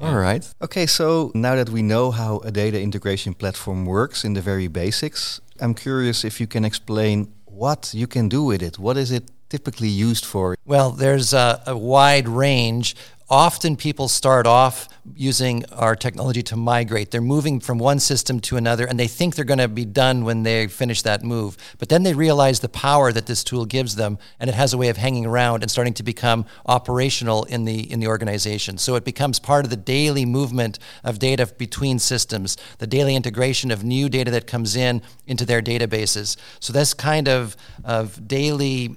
All 0.00 0.16
right. 0.16 0.44
Okay, 0.62 0.86
so 0.86 1.30
now 1.34 1.54
that 1.56 1.68
we 1.68 1.82
know 1.82 2.10
how 2.10 2.38
a 2.38 2.50
data 2.50 2.80
integration 2.80 3.34
platform 3.34 3.84
works 3.86 4.24
in 4.24 4.32
the 4.32 4.40
very 4.40 4.66
basics, 4.66 5.40
I'm 5.60 5.74
curious 5.74 6.24
if 6.24 6.40
you 6.40 6.46
can 6.46 6.64
explain 6.64 7.32
what 7.44 7.92
you 7.94 8.06
can 8.06 8.28
do 8.28 8.42
with 8.42 8.62
it. 8.62 8.78
What 8.78 8.96
is 8.96 9.12
it 9.12 9.30
typically 9.50 9.88
used 9.88 10.24
for? 10.24 10.56
Well, 10.64 10.90
there's 10.90 11.34
a, 11.34 11.62
a 11.66 11.76
wide 11.76 12.28
range 12.28 12.96
often 13.30 13.76
people 13.76 14.08
start 14.08 14.46
off 14.46 14.88
using 15.14 15.64
our 15.72 15.94
technology 15.94 16.42
to 16.42 16.56
migrate. 16.56 17.10
They're 17.10 17.20
moving 17.20 17.60
from 17.60 17.78
one 17.78 18.00
system 18.00 18.40
to 18.40 18.56
another 18.56 18.84
and 18.84 18.98
they 18.98 19.06
think 19.06 19.34
they're 19.34 19.44
going 19.44 19.58
to 19.58 19.68
be 19.68 19.84
done 19.84 20.24
when 20.24 20.42
they 20.42 20.66
finish 20.66 21.02
that 21.02 21.22
move. 21.22 21.56
But 21.78 21.88
then 21.88 22.02
they 22.02 22.12
realize 22.12 22.60
the 22.60 22.68
power 22.68 23.12
that 23.12 23.26
this 23.26 23.44
tool 23.44 23.64
gives 23.64 23.94
them 23.94 24.18
and 24.38 24.50
it 24.50 24.54
has 24.54 24.72
a 24.72 24.78
way 24.78 24.88
of 24.88 24.96
hanging 24.96 25.26
around 25.26 25.62
and 25.62 25.70
starting 25.70 25.94
to 25.94 26.02
become 26.02 26.44
operational 26.66 27.44
in 27.44 27.64
the 27.64 27.90
in 27.90 28.00
the 28.00 28.08
organization. 28.08 28.78
So 28.78 28.96
it 28.96 29.04
becomes 29.04 29.38
part 29.38 29.64
of 29.64 29.70
the 29.70 29.76
daily 29.76 30.26
movement 30.26 30.78
of 31.04 31.18
data 31.18 31.46
between 31.46 31.98
systems, 31.98 32.56
the 32.78 32.86
daily 32.86 33.14
integration 33.14 33.70
of 33.70 33.84
new 33.84 34.08
data 34.08 34.30
that 34.32 34.46
comes 34.46 34.76
in 34.76 35.02
into 35.26 35.44
their 35.44 35.62
databases. 35.62 36.36
So 36.58 36.72
this 36.72 36.94
kind 36.94 37.28
of 37.28 37.56
of 37.84 38.26
daily 38.26 38.96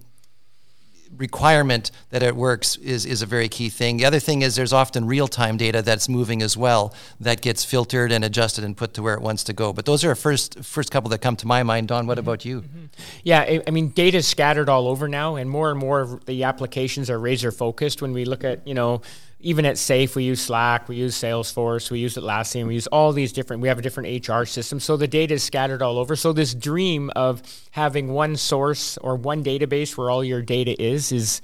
requirement 1.18 1.92
that 2.10 2.24
it 2.24 2.36
works 2.36 2.76
is, 2.78 3.06
is 3.06 3.22
a 3.22 3.26
very 3.26 3.48
key 3.48 3.70
thing. 3.70 3.98
The 3.98 4.06
other 4.06 4.20
thing 4.20 4.42
is 4.42 4.56
there's 4.56 4.74
often 4.74 5.06
real 5.06 5.28
time 5.28 5.58
data 5.58 5.82
that's 5.82 6.10
moving 6.10 6.42
as 6.42 6.58
well 6.58 6.94
that 7.20 7.42
gets 7.42 7.64
filtered 7.64 8.12
and 8.12 8.24
adjusted 8.24 8.64
and 8.64 8.76
put 8.76 8.94
to 8.96 9.02
where 9.02 9.14
it 9.14 9.22
wants 9.22 9.44
to 9.46 9.54
go. 9.54 9.74
But 9.74 9.86
those 9.86 10.04
are 10.04 10.12
a 10.12 10.16
first 10.16 10.64
first 10.64 10.92
couple 10.92 11.10
that 11.10 11.20
come 11.20 11.36
to 11.38 11.48
my 11.48 11.64
mind. 11.64 11.88
Don, 11.88 12.08
what 12.08 12.18
mm-hmm. 12.18 12.28
about 12.28 12.46
you? 12.46 12.62
Mm-hmm. 12.62 12.86
Yeah, 13.24 13.42
I, 13.42 13.62
I 13.68 13.72
mean, 13.72 13.90
data 13.90 14.18
is 14.18 14.28
scattered 14.28 14.70
all 14.70 14.88
over 14.88 15.08
now, 15.08 15.36
and 15.36 15.50
more 15.50 15.70
and 15.70 15.80
more 15.80 16.02
of 16.02 16.26
the 16.26 16.44
applications 16.44 17.10
are 17.10 17.20
razor 17.20 17.52
focused. 17.52 18.02
When 18.02 18.14
we 18.14 18.26
look 18.26 18.44
at 18.44 18.68
you 18.68 18.74
know 18.74 19.02
even 19.44 19.66
at 19.66 19.78
SAFE, 19.78 20.16
we 20.16 20.24
use 20.24 20.42
Slack, 20.42 20.88
we 20.88 20.96
use 20.96 21.16
Salesforce, 21.16 21.92
we 21.92 22.00
use 22.00 22.16
Atlassian, 22.16 22.66
we 22.66 22.76
use 22.76 22.88
all 22.88 23.12
these 23.12 23.34
different, 23.34 23.62
we 23.62 23.68
have 23.68 23.78
a 23.78 23.82
different 23.82 24.28
HR 24.28 24.46
system. 24.46 24.80
So 24.80 24.96
the 24.96 25.08
data 25.08 25.34
is 25.34 25.44
scattered 25.44 25.82
all 25.82 26.00
over. 26.00 26.16
So 26.16 26.32
this 26.32 26.54
dream 26.54 27.12
of 27.14 27.42
having 27.72 28.08
one 28.08 28.38
source 28.38 28.98
or 29.00 29.18
one 29.18 29.44
database 29.44 29.98
where 29.98 30.10
all 30.10 30.24
your 30.24 30.42
data 30.42 30.82
is, 30.82 31.12
is, 31.12 31.42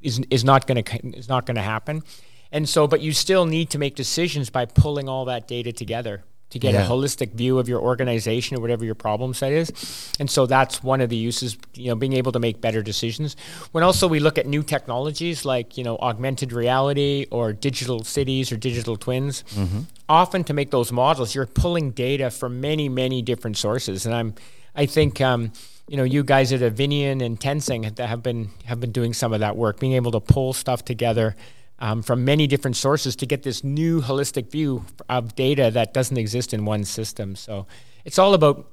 is, 0.00 0.20
is 0.30 0.44
not 0.44 0.68
going 0.68 0.84
to, 0.84 1.18
is 1.18 1.28
not 1.28 1.44
going 1.44 1.56
to 1.56 1.62
happen. 1.62 2.04
And 2.52 2.68
so, 2.68 2.86
but 2.86 3.00
you 3.00 3.12
still 3.12 3.46
need 3.46 3.70
to 3.70 3.78
make 3.78 3.96
decisions 3.96 4.48
by 4.48 4.66
pulling 4.66 5.08
all 5.08 5.24
that 5.24 5.48
data 5.48 5.72
together 5.72 6.22
to 6.50 6.58
get 6.58 6.74
yeah. 6.74 6.84
a 6.84 6.88
holistic 6.88 7.32
view 7.32 7.58
of 7.58 7.68
your 7.68 7.80
organization 7.80 8.56
or 8.56 8.60
whatever 8.60 8.84
your 8.84 8.94
problem 8.94 9.34
set 9.34 9.52
is. 9.52 10.14
And 10.18 10.30
so 10.30 10.46
that's 10.46 10.82
one 10.82 11.00
of 11.00 11.10
the 11.10 11.16
uses, 11.16 11.58
you 11.74 11.88
know, 11.88 11.94
being 11.94 12.14
able 12.14 12.32
to 12.32 12.38
make 12.38 12.60
better 12.60 12.82
decisions. 12.82 13.36
When 13.72 13.84
also 13.84 14.08
we 14.08 14.18
look 14.18 14.38
at 14.38 14.46
new 14.46 14.62
technologies 14.62 15.44
like, 15.44 15.76
you 15.76 15.84
know, 15.84 15.98
augmented 15.98 16.52
reality 16.52 17.26
or 17.30 17.52
digital 17.52 18.02
cities 18.02 18.50
or 18.50 18.56
digital 18.56 18.96
twins, 18.96 19.44
mm-hmm. 19.54 19.80
often 20.08 20.44
to 20.44 20.54
make 20.54 20.70
those 20.70 20.90
models, 20.90 21.34
you're 21.34 21.46
pulling 21.46 21.90
data 21.90 22.30
from 22.30 22.60
many, 22.60 22.88
many 22.88 23.20
different 23.20 23.56
sources. 23.56 24.06
And 24.06 24.14
I'm, 24.14 24.34
I 24.74 24.86
think, 24.86 25.20
um, 25.20 25.52
you 25.88 25.96
know, 25.96 26.04
you 26.04 26.22
guys 26.22 26.52
at 26.52 26.60
Avineon 26.60 27.24
and 27.24 27.40
Tensing 27.40 27.84
have 27.98 28.22
been 28.22 28.50
have 28.66 28.78
been 28.78 28.92
doing 28.92 29.14
some 29.14 29.32
of 29.32 29.40
that 29.40 29.56
work, 29.56 29.80
being 29.80 29.94
able 29.94 30.12
to 30.12 30.20
pull 30.20 30.52
stuff 30.52 30.84
together 30.84 31.34
um, 31.80 32.02
from 32.02 32.24
many 32.24 32.46
different 32.46 32.76
sources 32.76 33.16
to 33.16 33.26
get 33.26 33.42
this 33.42 33.62
new 33.62 34.00
holistic 34.00 34.50
view 34.50 34.84
of 35.08 35.34
data 35.34 35.70
that 35.72 35.94
doesn't 35.94 36.16
exist 36.16 36.52
in 36.52 36.64
one 36.64 36.84
system. 36.84 37.36
So 37.36 37.66
it's 38.04 38.18
all 38.18 38.34
about 38.34 38.66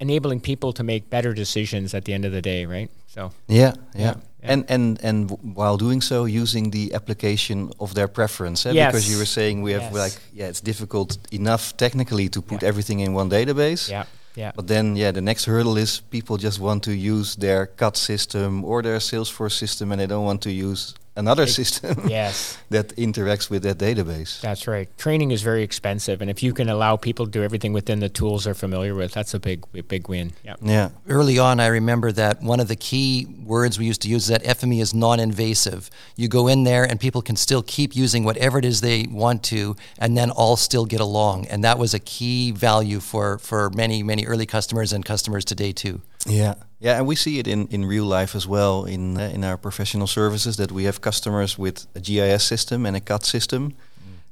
enabling 0.00 0.40
people 0.40 0.72
to 0.72 0.82
make 0.82 1.10
better 1.10 1.34
decisions 1.34 1.94
at 1.94 2.04
the 2.04 2.12
end 2.12 2.24
of 2.24 2.32
the 2.32 2.42
day, 2.42 2.66
right? 2.66 2.90
So 3.06 3.32
yeah, 3.48 3.74
yeah. 3.94 4.00
yeah. 4.00 4.14
And 4.42 4.64
and 4.68 5.00
and 5.02 5.30
while 5.54 5.76
doing 5.76 6.00
so, 6.00 6.24
using 6.24 6.70
the 6.70 6.94
application 6.94 7.72
of 7.80 7.94
their 7.94 8.08
preference, 8.08 8.66
eh? 8.66 8.72
yes. 8.72 8.92
because 8.92 9.10
you 9.10 9.18
were 9.18 9.26
saying 9.26 9.62
we 9.62 9.72
have 9.72 9.82
yes. 9.82 9.92
like 9.92 10.16
yeah, 10.32 10.48
it's 10.48 10.60
difficult 10.60 11.18
enough 11.32 11.76
technically 11.76 12.28
to 12.28 12.40
put 12.40 12.62
yeah. 12.62 12.68
everything 12.68 13.00
in 13.00 13.14
one 13.14 13.28
database. 13.28 13.90
Yeah. 13.90 14.04
Yeah. 14.36 14.52
But 14.54 14.68
then, 14.68 14.94
yeah, 14.94 15.10
the 15.10 15.20
next 15.20 15.46
hurdle 15.46 15.76
is 15.76 15.98
people 15.98 16.36
just 16.36 16.60
want 16.60 16.84
to 16.84 16.94
use 16.94 17.34
their 17.34 17.66
CAD 17.66 17.96
system 17.96 18.64
or 18.64 18.82
their 18.82 18.98
Salesforce 18.98 19.58
system, 19.58 19.90
and 19.90 20.00
they 20.00 20.06
don't 20.06 20.24
want 20.24 20.42
to 20.42 20.52
use 20.52 20.94
another 21.18 21.42
it, 21.42 21.48
system 21.48 22.08
yes. 22.08 22.56
that 22.70 22.96
interacts 22.96 23.50
with 23.50 23.62
that 23.64 23.78
database. 23.78 24.40
That's 24.40 24.66
right. 24.66 24.88
Training 24.96 25.30
is 25.30 25.42
very 25.42 25.62
expensive, 25.62 26.22
and 26.22 26.30
if 26.30 26.42
you 26.42 26.54
can 26.54 26.68
allow 26.68 26.96
people 26.96 27.26
to 27.26 27.30
do 27.30 27.42
everything 27.42 27.72
within 27.72 28.00
the 28.00 28.08
tools 28.08 28.44
they're 28.44 28.54
familiar 28.54 28.94
with, 28.94 29.12
that's 29.12 29.34
a 29.34 29.40
big, 29.40 29.66
big 29.88 30.08
win. 30.08 30.32
Yep. 30.44 30.58
Yeah. 30.62 30.90
Early 31.08 31.38
on, 31.38 31.60
I 31.60 31.66
remember 31.66 32.12
that 32.12 32.40
one 32.42 32.60
of 32.60 32.68
the 32.68 32.76
key 32.76 33.26
words 33.44 33.78
we 33.78 33.86
used 33.86 34.02
to 34.02 34.08
use 34.08 34.22
is 34.22 34.28
that 34.28 34.44
FME 34.44 34.80
is 34.80 34.94
non-invasive. 34.94 35.90
You 36.16 36.28
go 36.28 36.48
in 36.48 36.64
there, 36.64 36.84
and 36.84 37.00
people 37.00 37.22
can 37.22 37.36
still 37.36 37.62
keep 37.62 37.94
using 37.96 38.24
whatever 38.24 38.58
it 38.58 38.64
is 38.64 38.80
they 38.80 39.06
want 39.10 39.42
to, 39.44 39.76
and 39.98 40.16
then 40.16 40.30
all 40.30 40.56
still 40.56 40.86
get 40.86 41.00
along. 41.00 41.46
And 41.46 41.64
that 41.64 41.78
was 41.78 41.94
a 41.94 41.98
key 41.98 42.52
value 42.52 43.00
for 43.00 43.38
for 43.38 43.70
many, 43.70 44.02
many 44.02 44.26
early 44.26 44.46
customers 44.46 44.92
and 44.92 45.04
customers 45.04 45.44
today 45.44 45.72
too. 45.72 46.00
Yeah. 46.26 46.54
Yeah, 46.80 46.96
and 46.96 47.06
we 47.08 47.16
see 47.16 47.38
it 47.40 47.48
in, 47.48 47.66
in 47.68 47.84
real 47.84 48.04
life 48.04 48.36
as 48.36 48.46
well 48.46 48.84
in 48.84 49.16
uh, 49.16 49.34
in 49.34 49.44
our 49.44 49.56
professional 49.56 50.06
services 50.06 50.56
that 50.56 50.70
we 50.70 50.84
have 50.84 51.00
customers 51.00 51.58
with 51.58 51.86
a 51.94 52.00
GIS 52.00 52.44
system 52.44 52.86
and 52.86 52.96
a 52.96 53.00
CAD 53.00 53.24
system. 53.24 53.70
Mm. 53.70 53.74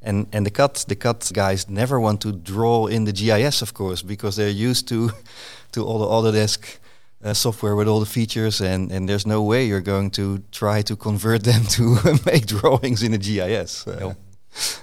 And 0.02 0.26
and 0.32 0.46
the 0.46 0.50
CAD 0.50 0.74
the 0.86 0.94
CAD 0.94 1.28
guys 1.32 1.68
never 1.68 1.98
want 1.98 2.20
to 2.20 2.32
draw 2.32 2.86
in 2.88 3.04
the 3.04 3.12
GIS 3.12 3.62
of 3.62 3.72
course 3.72 4.02
because 4.02 4.36
they're 4.36 4.68
used 4.70 4.86
to 4.88 5.10
to 5.72 5.84
all 5.84 5.98
the 5.98 6.06
Autodesk 6.06 6.78
uh, 7.24 7.34
software 7.34 7.74
with 7.74 7.88
all 7.88 8.00
the 8.00 8.10
features 8.10 8.60
and 8.60 8.92
and 8.92 9.08
there's 9.08 9.26
no 9.26 9.42
way 9.42 9.66
you're 9.66 9.84
going 9.84 10.10
to 10.10 10.38
try 10.50 10.82
to 10.82 10.96
convert 10.96 11.42
them 11.50 11.64
to 11.66 11.96
make 12.26 12.46
drawings 12.46 13.02
in 13.02 13.12
a 13.12 13.18
GIS. 13.18 13.86
Uh, 13.86 13.98
no. 14.00 14.16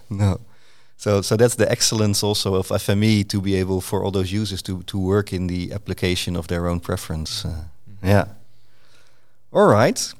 no. 0.09 0.39
So, 1.03 1.21
so 1.21 1.35
that's 1.35 1.55
the 1.55 1.69
excellence 1.69 2.23
also 2.23 2.55
of 2.55 2.69
FME 2.69 3.27
to 3.27 3.41
be 3.41 3.55
able 3.55 3.81
for 3.81 4.05
all 4.05 4.11
those 4.11 4.31
users 4.31 4.61
to, 4.61 4.83
to 4.83 4.97
work 4.97 5.33
in 5.33 5.47
the 5.47 5.73
application 5.73 6.37
of 6.37 6.47
their 6.47 6.65
own 6.65 6.79
preference. 6.79 7.43
Uh, 7.43 7.49
mm-hmm. 7.49 8.07
Yeah. 8.07 8.25
All 9.51 9.67
right. 9.67 10.13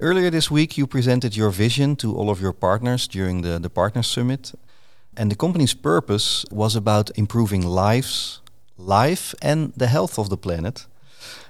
Earlier 0.00 0.28
this 0.30 0.50
week, 0.50 0.76
you 0.76 0.86
presented 0.86 1.34
your 1.34 1.50
vision 1.50 1.96
to 1.96 2.14
all 2.14 2.28
of 2.28 2.38
your 2.38 2.52
partners 2.52 3.08
during 3.08 3.40
the, 3.40 3.58
the 3.58 3.70
Partner 3.70 4.02
Summit. 4.02 4.52
And 5.16 5.30
the 5.30 5.36
company's 5.36 5.72
purpose 5.72 6.44
was 6.50 6.76
about 6.76 7.10
improving 7.16 7.62
lives, 7.66 8.42
life, 8.76 9.34
and 9.40 9.72
the 9.74 9.86
health 9.86 10.18
of 10.18 10.28
the 10.28 10.36
planet. 10.36 10.84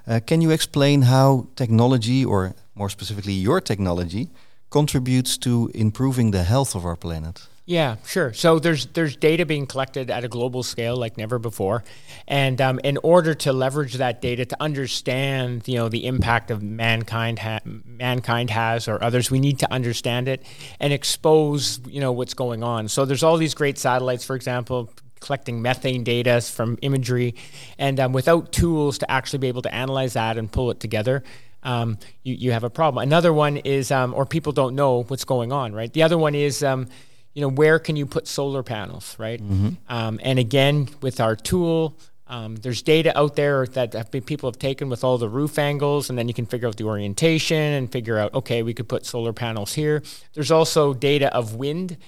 Uh, 0.07 0.21
can 0.25 0.41
you 0.41 0.53
explain 0.53 1.03
how 1.03 1.49
technology, 1.57 2.25
or 2.25 2.55
more 2.77 2.89
specifically 2.89 3.33
your 3.33 3.61
technology, 3.61 4.29
contributes 4.71 5.39
to 5.39 5.73
improving 5.75 6.31
the 6.31 6.45
health 6.45 6.77
of 6.77 6.85
our 6.85 6.95
planet? 6.95 7.49
Yeah, 7.66 7.97
sure. 8.04 8.35
So 8.35 8.59
there's 8.59 8.87
there's 8.87 9.16
data 9.16 9.47
being 9.47 9.66
collected 9.66 10.11
at 10.11 10.23
a 10.23 10.28
global 10.28 10.62
scale 10.62 10.97
like 10.97 11.16
never 11.16 11.38
before, 11.38 11.83
and 12.28 12.61
um, 12.61 12.78
in 12.85 12.99
order 12.99 13.33
to 13.37 13.54
leverage 13.54 13.94
that 13.94 14.21
data 14.21 14.44
to 14.44 14.56
understand, 14.61 15.66
you 15.66 15.76
know, 15.76 15.88
the 15.88 16.04
impact 16.04 16.50
of 16.50 16.62
mankind 16.62 17.38
ha- 17.38 17.61
mankind 17.64 18.50
has 18.50 18.87
or 18.87 19.02
others, 19.02 19.30
we 19.30 19.40
need 19.40 19.61
to 19.61 19.73
understand 19.73 20.28
it 20.28 20.42
and 20.78 20.92
expose, 20.92 21.80
you 21.87 22.00
know, 22.00 22.12
what's 22.12 22.35
going 22.35 22.62
on. 22.62 22.87
So 22.88 23.06
there's 23.06 23.23
all 23.23 23.38
these 23.38 23.54
great 23.54 23.78
satellites, 23.78 24.26
for 24.26 24.37
example, 24.37 24.90
collecting 25.21 25.62
methane 25.62 26.04
data 26.04 26.42
from 26.42 26.78
imagery, 26.83 27.35
and 27.78 27.99
um, 27.99 28.12
without 28.12 28.52
tools 28.52 28.99
to 28.99 29.11
actually 29.11 29.38
be 29.38 29.49
able 29.49 29.62
to 29.62 29.75
analyze 29.75 30.12
that 30.12 30.37
and 30.37 30.52
pull 30.52 30.71
it 30.71 30.80
together, 30.80 31.25
um, 31.62 31.97
you, 32.25 32.35
you 32.35 32.52
have 32.52 32.64
a 32.64 32.68
problem. 32.68 33.02
Another 33.02 33.33
one 33.33 33.56
is, 33.56 33.90
um, 33.90 34.12
or 34.12 34.26
people 34.26 34.52
don't 34.52 34.75
know 34.75 35.04
what's 35.04 35.25
going 35.25 35.50
on, 35.50 35.73
right? 35.73 35.90
The 35.90 36.02
other 36.02 36.18
one 36.18 36.35
is, 36.35 36.62
um, 36.62 36.88
you 37.35 37.41
know, 37.41 37.49
where 37.49 37.79
can 37.79 37.97
you 37.97 38.07
put 38.07 38.26
solar 38.26 38.62
panels, 38.62 39.17
right? 39.19 39.43
Mm-hmm. 39.43 39.71
Um, 39.88 40.21
and 40.23 40.38
again, 40.38 40.88
with 41.03 41.21
our 41.21 41.35
tool, 41.37 41.99
um, 42.26 42.57
there's 42.57 42.81
data 42.81 43.17
out 43.19 43.37
there 43.37 43.67
that 43.67 43.93
have 43.93 44.11
been, 44.11 44.23
people 44.23 44.49
have 44.49 44.59
taken 44.59 44.88
with 44.88 45.05
all 45.05 45.19
the 45.19 45.29
roof 45.29 45.59
angles, 45.59 46.09
and 46.09 46.19
then 46.19 46.29
you 46.29 46.35
can 46.35 46.47
figure 46.47 46.69
out 46.69 46.76
the 46.76 46.85
orientation 46.85 47.57
and 47.57 47.93
figure 47.93 48.19
out, 48.19 48.33
okay, 48.35 48.62
we 48.62 48.73
could 48.73 48.88
put 48.88 49.05
solar 49.05 49.33
panels 49.33 49.75
here. 49.75 50.03
There's 50.33 50.50
also 50.50 50.95
data 50.95 51.35
of 51.35 51.57
wind, 51.57 51.99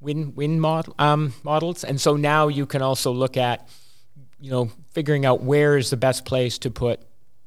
wind, 0.00 0.36
wind 0.36 0.62
mod, 0.62 0.88
um, 0.98 1.34
models, 1.42 1.84
and 1.84 2.00
so 2.00 2.16
now 2.16 2.48
you 2.48 2.64
can 2.64 2.80
also 2.80 3.10
look 3.10 3.36
at, 3.36 3.68
you 4.40 4.50
know, 4.50 4.70
figuring 4.92 5.26
out 5.26 5.42
where 5.42 5.76
is 5.76 5.90
the 5.90 5.96
best 5.96 6.24
place 6.24 6.58
to 6.58 6.70
put 6.70 7.00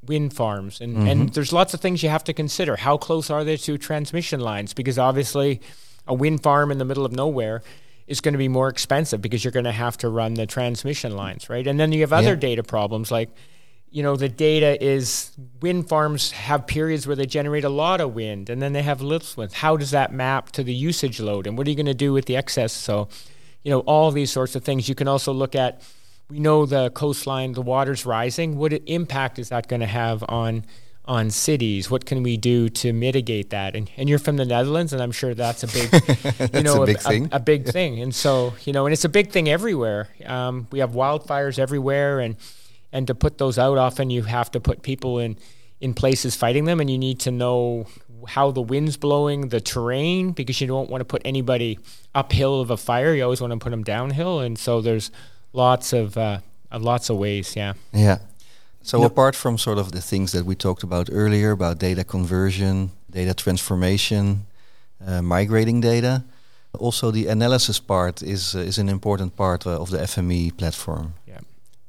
wind 0.05 0.33
farms, 0.33 0.81
and 0.81 0.95
mm-hmm. 0.95 1.07
and 1.07 1.33
there's 1.33 1.53
lots 1.53 1.73
of 1.73 1.79
things 1.79 2.03
you 2.03 2.09
have 2.09 2.23
to 2.25 2.33
consider. 2.33 2.75
How 2.75 2.97
close 2.97 3.29
are 3.29 3.43
they 3.43 3.57
to 3.57 3.77
transmission 3.77 4.39
lines? 4.39 4.73
Because 4.73 4.99
obviously 4.99 5.61
a 6.09 6.13
wind 6.13 6.43
farm 6.43 6.71
in 6.71 6.77
the 6.77 6.85
middle 6.85 7.05
of 7.05 7.13
nowhere 7.13 7.61
is 8.07 8.19
going 8.19 8.33
to 8.33 8.39
be 8.39 8.47
more 8.47 8.67
expensive 8.67 9.21
because 9.21 9.43
you're 9.43 9.51
going 9.51 9.65
to 9.65 9.71
have 9.71 9.95
to 9.99 10.09
run 10.09 10.33
the 10.33 10.47
transmission 10.47 11.15
lines, 11.15 11.49
right? 11.49 11.65
And 11.67 11.79
then 11.79 11.91
you 11.91 12.01
have 12.01 12.11
other 12.11 12.33
yeah. 12.33 12.35
data 12.35 12.63
problems 12.63 13.11
like, 13.11 13.29
you 13.91 14.03
know, 14.03 14.15
the 14.15 14.29
data 14.29 14.83
is 14.83 15.31
wind 15.61 15.87
farms 15.87 16.31
have 16.31 16.67
periods 16.67 17.07
where 17.07 17.15
they 17.15 17.25
generate 17.25 17.63
a 17.63 17.69
lot 17.69 18.01
of 18.01 18.13
wind 18.13 18.49
and 18.49 18.61
then 18.61 18.73
they 18.73 18.81
have 18.81 19.01
little 19.01 19.27
wind. 19.37 19.53
How 19.53 19.77
does 19.77 19.91
that 19.91 20.11
map 20.11 20.51
to 20.53 20.63
the 20.63 20.73
usage 20.73 21.19
load? 21.19 21.47
And 21.47 21.57
what 21.57 21.67
are 21.67 21.69
you 21.69 21.75
going 21.75 21.85
to 21.85 21.93
do 21.93 22.11
with 22.11 22.25
the 22.25 22.35
excess? 22.35 22.73
So, 22.73 23.09
you 23.63 23.71
know, 23.71 23.81
all 23.81 24.11
these 24.11 24.31
sorts 24.31 24.55
of 24.55 24.63
things. 24.63 24.89
You 24.89 24.95
can 24.95 25.07
also 25.07 25.31
look 25.31 25.55
at, 25.55 25.81
we 26.29 26.39
know 26.39 26.65
the 26.65 26.89
coastline, 26.91 27.53
the 27.53 27.61
water's 27.61 28.05
rising. 28.05 28.57
What 28.57 28.73
impact 28.73 29.39
is 29.39 29.49
that 29.49 29.67
going 29.67 29.81
to 29.81 29.87
have 29.87 30.23
on 30.27 30.65
on 31.09 31.31
cities? 31.31 31.89
What 31.89 32.05
can 32.05 32.21
we 32.21 32.37
do 32.37 32.69
to 32.69 32.93
mitigate 32.93 33.49
that? 33.49 33.75
And, 33.75 33.89
and 33.97 34.07
you're 34.07 34.19
from 34.19 34.37
the 34.37 34.45
Netherlands, 34.45 34.93
and 34.93 35.01
I'm 35.01 35.11
sure 35.11 35.33
that's 35.33 35.63
a 35.63 35.67
big, 35.67 36.53
you 36.53 36.61
know, 36.61 36.83
a 36.83 36.85
big 36.85 36.97
a, 36.97 36.99
thing. 36.99 37.29
A, 37.31 37.37
a, 37.37 37.39
big 37.39 37.65
thing. 37.67 37.99
And 37.99 38.13
so, 38.13 38.53
you 38.63 38.71
know, 38.71 38.85
and 38.85 38.93
it's 38.93 39.03
a 39.03 39.09
big 39.09 39.31
thing 39.31 39.49
everywhere. 39.49 40.07
Um, 40.25 40.67
we 40.71 40.79
have 40.79 40.91
wildfires 40.91 41.57
everywhere, 41.57 42.19
and 42.19 42.35
and 42.91 43.07
to 43.07 43.15
put 43.15 43.39
those 43.39 43.57
out, 43.57 43.77
often 43.77 44.11
you 44.11 44.23
have 44.23 44.51
to 44.51 44.59
put 44.59 44.83
people 44.83 45.17
in 45.17 45.37
in 45.81 45.95
places 45.95 46.35
fighting 46.35 46.65
them, 46.65 46.79
and 46.79 46.91
you 46.91 46.97
need 46.99 47.19
to 47.21 47.31
know 47.31 47.87
how 48.27 48.51
the 48.51 48.61
wind's 48.61 48.95
blowing, 48.95 49.49
the 49.49 49.61
terrain, 49.61 50.31
because 50.31 50.61
you 50.61 50.67
don't 50.67 50.91
want 50.91 51.01
to 51.01 51.05
put 51.05 51.23
anybody 51.25 51.79
uphill 52.13 52.61
of 52.61 52.69
a 52.69 52.77
fire. 52.77 53.15
You 53.15 53.23
always 53.23 53.41
want 53.41 53.51
to 53.51 53.57
put 53.57 53.71
them 53.71 53.83
downhill, 53.83 54.41
and 54.41 54.59
so 54.59 54.79
there's 54.79 55.09
lots 55.53 55.91
of 55.91 56.17
uh, 56.17 56.41
lots 56.71 57.09
of 57.09 57.17
ways. 57.17 57.55
Yeah. 57.55 57.73
Yeah. 57.93 58.19
So 58.81 59.03
apart 59.03 59.35
from 59.35 59.57
sort 59.57 59.77
of 59.77 59.91
the 59.91 60.01
things 60.01 60.31
that 60.31 60.45
we 60.45 60.55
talked 60.55 60.83
about 60.83 61.09
earlier 61.11 61.51
about 61.51 61.79
data 61.79 62.03
conversion, 62.03 62.91
data 63.11 63.33
transformation, 63.33 64.45
uh, 65.05 65.21
migrating 65.21 65.81
data, 65.81 66.23
also 66.77 67.11
the 67.11 67.27
analysis 67.27 67.79
part 67.79 68.21
is 68.21 68.55
uh, 68.55 68.59
is 68.59 68.77
an 68.77 68.89
important 68.89 69.35
part 69.35 69.65
uh, 69.65 69.81
of 69.81 69.89
the 69.89 69.97
FME 69.97 70.55
platform. 70.57 71.13
Yeah. 71.27 71.39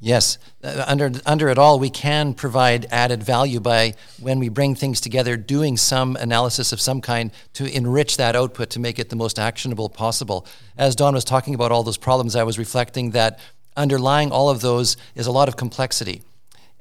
Yes, 0.02 0.38
uh, 0.64 0.85
under 0.87 1.12
under 1.26 1.49
it 1.50 1.59
all, 1.59 1.78
we 1.78 1.90
can 1.90 2.32
provide 2.32 2.87
added 2.90 3.23
value 3.23 3.61
by 3.61 3.94
when 4.18 4.38
we 4.38 4.49
bring 4.49 4.75
things 4.75 5.00
together, 5.00 5.37
doing 5.37 5.76
some 5.76 6.16
analysis 6.16 6.73
of 6.73 6.80
some 6.80 7.00
kind 7.02 7.30
to 7.52 7.64
enrich 7.76 8.16
that 8.16 8.35
output 8.35 8.70
to 8.70 8.80
make 8.80 8.99
it 8.99 9.11
the 9.11 9.16
most 9.16 9.38
actionable 9.38 9.90
possible. 9.90 10.47
As 10.78 10.97
Don 10.97 11.14
was 11.14 11.25
talking 11.25 11.54
about 11.54 11.70
all 11.70 11.82
those 11.82 11.99
problems, 11.99 12.35
I 12.35 12.44
was 12.44 12.59
reflecting 12.59 13.11
that 13.11 13.38
underlying 13.76 14.32
all 14.32 14.49
of 14.49 14.62
those 14.62 14.97
is 15.14 15.26
a 15.26 15.32
lot 15.32 15.49
of 15.49 15.56
complexity. 15.56 16.23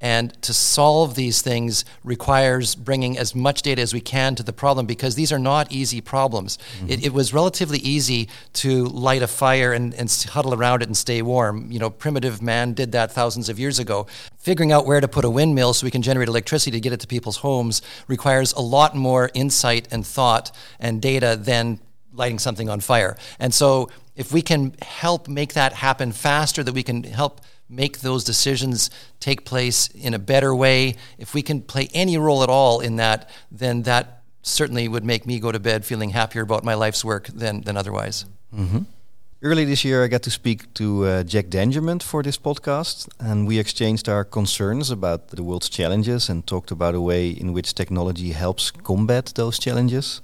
And 0.01 0.39
to 0.43 0.53
solve 0.53 1.15
these 1.15 1.41
things 1.41 1.83
requires 2.03 2.75
bringing 2.75 3.17
as 3.17 3.35
much 3.35 3.61
data 3.61 3.81
as 3.81 3.93
we 3.93 3.99
can 3.99 4.35
to 4.35 4.43
the 4.43 4.53
problem 4.53 4.85
because 4.85 5.15
these 5.15 5.31
are 5.31 5.39
not 5.39 5.71
easy 5.71 5.99
problems. 5.99 6.57
Mm-hmm. 6.57 6.89
It, 6.89 7.05
it, 7.05 7.13
was 7.13 7.33
relatively 7.33 7.79
easy 7.79 8.29
to 8.53 8.85
light 8.85 9.21
a 9.21 9.27
fire 9.27 9.73
and, 9.73 9.93
and 9.95 10.09
huddle 10.29 10.53
around 10.53 10.83
it 10.83 10.87
and 10.87 10.95
stay 10.95 11.21
warm. 11.21 11.71
You 11.71 11.79
know, 11.79 11.89
primitive 11.89 12.41
man 12.41 12.73
did 12.73 12.93
that 12.93 13.11
thousands 13.11 13.49
of 13.49 13.59
years 13.59 13.77
ago. 13.77 14.07
Figuring 14.37 14.71
out 14.71 14.85
where 14.85 15.01
to 15.01 15.07
put 15.07 15.25
a 15.25 15.29
windmill 15.29 15.73
so 15.73 15.85
we 15.85 15.91
can 15.91 16.01
generate 16.01 16.29
electricity 16.29 16.71
to 16.71 16.79
get 16.79 16.93
it 16.93 17.01
to 17.01 17.07
people's 17.07 17.37
homes 17.37 17.81
requires 18.07 18.53
a 18.53 18.61
lot 18.61 18.95
more 18.95 19.29
insight 19.33 19.87
and 19.91 20.05
thought 20.05 20.55
and 20.79 21.01
data 21.01 21.37
than 21.39 21.79
lighting 22.19 22.39
something 22.39 22.69
on 22.69 22.79
fire. 22.81 23.17
And 23.39 23.53
so 23.53 23.89
if 24.15 24.31
we 24.31 24.41
can 24.41 24.75
help 24.81 25.27
make 25.27 25.53
that 25.53 25.73
happen 25.73 26.11
faster, 26.11 26.63
that 26.63 26.73
we 26.73 26.83
can 26.83 27.03
help 27.03 27.41
make 27.69 27.99
those 27.99 28.23
decisions 28.23 28.89
take 29.19 29.45
place 29.45 29.87
in 29.87 30.13
a 30.13 30.19
better 30.19 30.53
way, 30.53 30.95
if 31.17 31.33
we 31.33 31.41
can 31.41 31.61
play 31.61 31.87
any 31.93 32.17
role 32.17 32.43
at 32.43 32.49
all 32.49 32.81
in 32.81 32.97
that, 32.97 33.29
then 33.51 33.83
that 33.83 34.23
certainly 34.41 34.87
would 34.87 35.03
make 35.03 35.25
me 35.25 35.39
go 35.39 35.51
to 35.51 35.59
bed 35.59 35.85
feeling 35.85 36.09
happier 36.09 36.41
about 36.41 36.63
my 36.63 36.73
life's 36.73 37.03
work 37.05 37.27
than, 37.27 37.61
than 37.61 37.77
otherwise. 37.77 38.25
Mm-hmm. 38.53 38.83
Early 39.41 39.63
this 39.63 39.85
year, 39.85 40.03
I 40.03 40.07
got 40.07 40.23
to 40.23 40.31
speak 40.31 40.73
to 40.73 41.05
uh, 41.05 41.23
Jack 41.23 41.45
Dangermond 41.45 42.03
for 42.03 42.21
this 42.21 42.37
podcast, 42.37 43.07
and 43.19 43.47
we 43.47 43.57
exchanged 43.57 44.09
our 44.09 44.25
concerns 44.25 44.91
about 44.91 45.29
the 45.29 45.43
world's 45.43 45.69
challenges 45.69 46.27
and 46.29 46.45
talked 46.45 46.71
about 46.71 46.93
a 46.93 46.99
way 46.99 47.29
in 47.29 47.53
which 47.53 47.73
technology 47.73 48.31
helps 48.31 48.69
combat 48.69 49.31
those 49.35 49.57
challenges. 49.57 50.21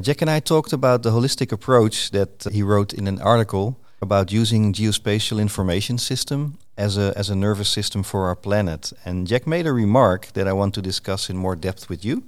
Jack 0.00 0.20
and 0.20 0.30
I 0.30 0.40
talked 0.40 0.72
about 0.72 1.02
the 1.02 1.10
holistic 1.10 1.52
approach 1.52 2.10
that 2.10 2.46
he 2.50 2.62
wrote 2.62 2.92
in 2.92 3.06
an 3.06 3.20
article 3.20 3.78
about 4.00 4.32
using 4.32 4.72
geospatial 4.72 5.40
information 5.40 5.96
system 5.96 6.58
as 6.76 6.98
a 6.98 7.12
as 7.16 7.30
a 7.30 7.36
nervous 7.36 7.68
system 7.68 8.02
for 8.02 8.26
our 8.26 8.34
planet. 8.34 8.92
And 9.04 9.28
Jack 9.28 9.46
made 9.46 9.66
a 9.66 9.72
remark 9.72 10.32
that 10.32 10.48
I 10.48 10.52
want 10.52 10.74
to 10.74 10.82
discuss 10.82 11.30
in 11.30 11.36
more 11.36 11.54
depth 11.54 11.88
with 11.88 12.04
you. 12.04 12.24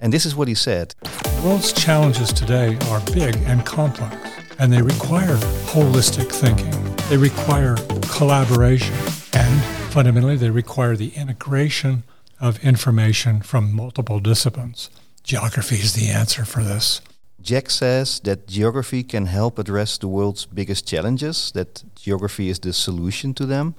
And 0.00 0.12
this 0.12 0.24
is 0.24 0.34
what 0.34 0.48
he 0.48 0.54
said. 0.54 0.94
The 1.02 1.42
world's 1.44 1.72
challenges 1.72 2.32
today 2.32 2.78
are 2.88 3.00
big 3.12 3.36
and 3.44 3.64
complex, 3.66 4.16
and 4.58 4.72
they 4.72 4.82
require 4.82 5.36
holistic 5.66 6.32
thinking. 6.32 6.72
They 7.10 7.18
require 7.18 7.76
collaboration, 8.10 8.94
and 9.34 9.62
fundamentally, 9.92 10.36
they 10.36 10.50
require 10.50 10.96
the 10.96 11.10
integration 11.10 12.04
of 12.40 12.58
information 12.64 13.42
from 13.42 13.74
multiple 13.74 14.20
disciplines. 14.20 14.90
Geography 15.24 15.76
is 15.76 15.94
the 15.94 16.10
answer 16.10 16.44
for 16.44 16.62
this. 16.62 17.00
Jack 17.40 17.70
says 17.70 18.20
that 18.20 18.46
geography 18.46 19.02
can 19.02 19.24
help 19.24 19.58
address 19.58 19.96
the 19.96 20.06
world's 20.06 20.44
biggest 20.44 20.86
challenges, 20.86 21.50
that 21.52 21.82
geography 21.94 22.50
is 22.50 22.58
the 22.58 22.74
solution 22.74 23.32
to 23.34 23.46
them. 23.46 23.74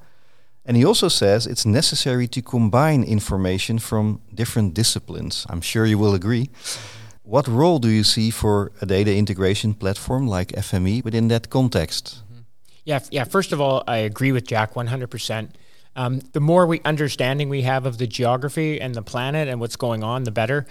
And 0.65 0.75
he 0.75 0.83
also 0.83 1.07
says 1.07 1.45
it's 1.45 1.65
necessary 1.65 2.27
to 2.29 2.41
combine 2.41 3.03
information 3.03 3.77
from 3.77 4.21
different 4.33 4.73
disciplines. 4.73 5.45
I'm 5.47 5.61
sure 5.61 5.85
you 5.85 5.99
will 5.99 6.15
agree. 6.15 6.49
What 7.21 7.47
role 7.47 7.77
do 7.77 7.89
you 7.89 8.03
see 8.03 8.31
for 8.31 8.71
a 8.81 8.87
data 8.87 9.15
integration 9.15 9.75
platform 9.75 10.27
like 10.27 10.47
FME 10.49 11.03
within 11.03 11.27
that 11.27 11.51
context? 11.51 12.23
Mm-hmm. 12.31 12.41
Yeah, 12.85 12.99
yeah. 13.11 13.23
First 13.23 13.51
of 13.51 13.61
all, 13.61 13.83
I 13.87 13.97
agree 13.97 14.31
with 14.31 14.47
Jack 14.47 14.73
100%. 14.73 15.49
Um, 15.95 16.21
the 16.33 16.39
more 16.39 16.65
we 16.65 16.81
understanding 16.83 17.49
we 17.49 17.61
have 17.61 17.85
of 17.85 17.99
the 17.99 18.07
geography 18.07 18.81
and 18.81 18.95
the 18.95 19.03
planet 19.03 19.47
and 19.47 19.59
what's 19.59 19.75
going 19.75 20.03
on, 20.03 20.23
the 20.23 20.31
better 20.31 20.65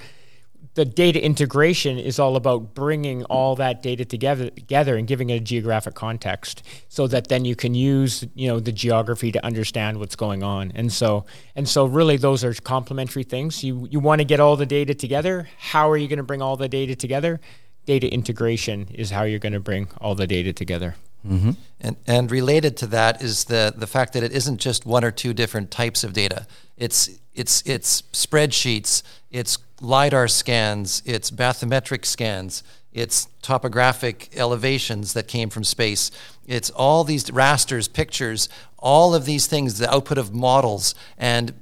the 0.75 0.85
data 0.85 1.23
integration 1.23 1.99
is 1.99 2.19
all 2.19 2.37
about 2.37 2.75
bringing 2.75 3.25
all 3.25 3.55
that 3.57 3.83
data 3.83 4.05
together 4.05 4.51
together 4.51 4.97
and 4.97 5.07
giving 5.07 5.31
it 5.31 5.35
a 5.35 5.41
geographic 5.41 5.95
context 5.95 6.63
so 6.89 7.07
that 7.07 7.29
then 7.29 7.45
you 7.45 7.55
can 7.55 7.75
use 7.75 8.25
you 8.35 8.49
know 8.49 8.61
the 8.61 8.73
geography 8.73 9.31
to 9.33 9.45
understand 9.45 9.99
what's 9.99 10.17
going 10.17 10.43
on. 10.43 10.73
And 10.75 10.93
so 10.93 11.27
and 11.55 11.69
so 11.69 11.85
really 11.85 12.17
those 12.17 12.45
are 12.45 12.55
complementary 12.55 13.25
things. 13.25 13.63
You 13.63 13.87
you 13.91 14.01
want 14.01 14.21
to 14.21 14.25
get 14.25 14.41
all 14.41 14.57
the 14.57 14.67
data 14.67 14.95
together. 14.95 15.49
How 15.59 15.91
are 15.91 15.97
you 15.97 16.09
going 16.09 16.17
to 16.19 16.25
bring 16.25 16.43
all 16.43 16.57
the 16.57 16.69
data 16.69 16.97
together? 16.97 17.41
Data 17.87 18.11
integration 18.13 18.89
is 18.95 19.11
how 19.11 19.25
you're 19.25 19.39
going 19.39 19.53
to 19.53 19.61
bring 19.61 19.89
all 20.01 20.15
the 20.15 20.27
data 20.27 20.53
together 20.53 20.97
mm-hmm. 21.27 21.51
and 21.81 21.97
and 22.07 22.31
related 22.31 22.77
to 22.77 22.87
that 22.87 23.23
is 23.23 23.45
the 23.45 23.73
the 23.77 23.87
fact 23.87 24.13
that 24.13 24.23
it 24.23 24.33
isn't 24.33 24.59
just 24.59 24.87
one 24.87 25.05
or 25.05 25.11
two 25.11 25.33
different 25.33 25.71
types 25.71 26.05
of 26.05 26.13
data 26.13 26.47
it's 26.77 27.09
it's 27.35 27.63
it's 27.67 28.03
spreadsheets 28.13 29.03
it's 29.31 29.59
LIDAR 29.81 30.29
scans, 30.29 31.03
it's 31.05 31.31
bathymetric 31.31 32.05
scans, 32.05 32.63
it's 32.93 33.29
topographic 33.43 34.31
elevations 34.37 35.13
that 35.15 35.29
came 35.29 35.51
from 35.51 35.65
space, 35.65 36.11
it's 36.47 36.71
all 36.71 37.05
these 37.05 37.31
rasters, 37.31 37.89
pictures, 37.89 38.49
all 38.79 39.15
of 39.15 39.25
these 39.25 39.47
things, 39.47 39.79
the 39.79 39.93
output 39.93 40.19
of 40.19 40.33
models. 40.33 40.95
And 41.19 41.55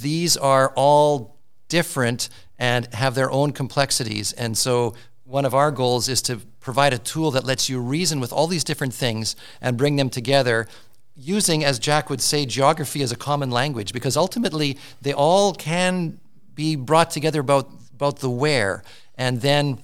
these 0.00 0.36
are 0.36 0.72
all 0.76 1.36
different 1.68 2.28
and 2.58 2.92
have 2.94 3.14
their 3.14 3.30
own 3.30 3.52
complexities. 3.52 4.32
And 4.32 4.56
so 4.56 4.94
one 5.24 5.44
of 5.44 5.54
our 5.54 5.70
goals 5.70 6.08
is 6.08 6.22
to 6.22 6.40
provide 6.68 6.92
a 6.92 6.98
tool 6.98 7.30
that 7.30 7.46
lets 7.46 7.70
you 7.70 7.80
reason 7.80 8.20
with 8.20 8.30
all 8.30 8.46
these 8.46 8.62
different 8.62 8.92
things 8.92 9.34
and 9.62 9.78
bring 9.78 9.96
them 9.96 10.10
together 10.10 10.68
using, 11.16 11.64
as 11.64 11.78
Jack 11.78 12.10
would 12.10 12.20
say, 12.20 12.44
geography 12.44 13.00
as 13.02 13.10
a 13.10 13.16
common 13.16 13.50
language, 13.50 13.94
because 13.94 14.18
ultimately 14.18 14.76
they 15.00 15.14
all 15.14 15.54
can 15.54 16.20
be 16.54 16.76
brought 16.76 17.10
together 17.10 17.40
about, 17.40 17.70
about 17.94 18.18
the 18.18 18.28
where, 18.28 18.82
and 19.16 19.40
then 19.40 19.78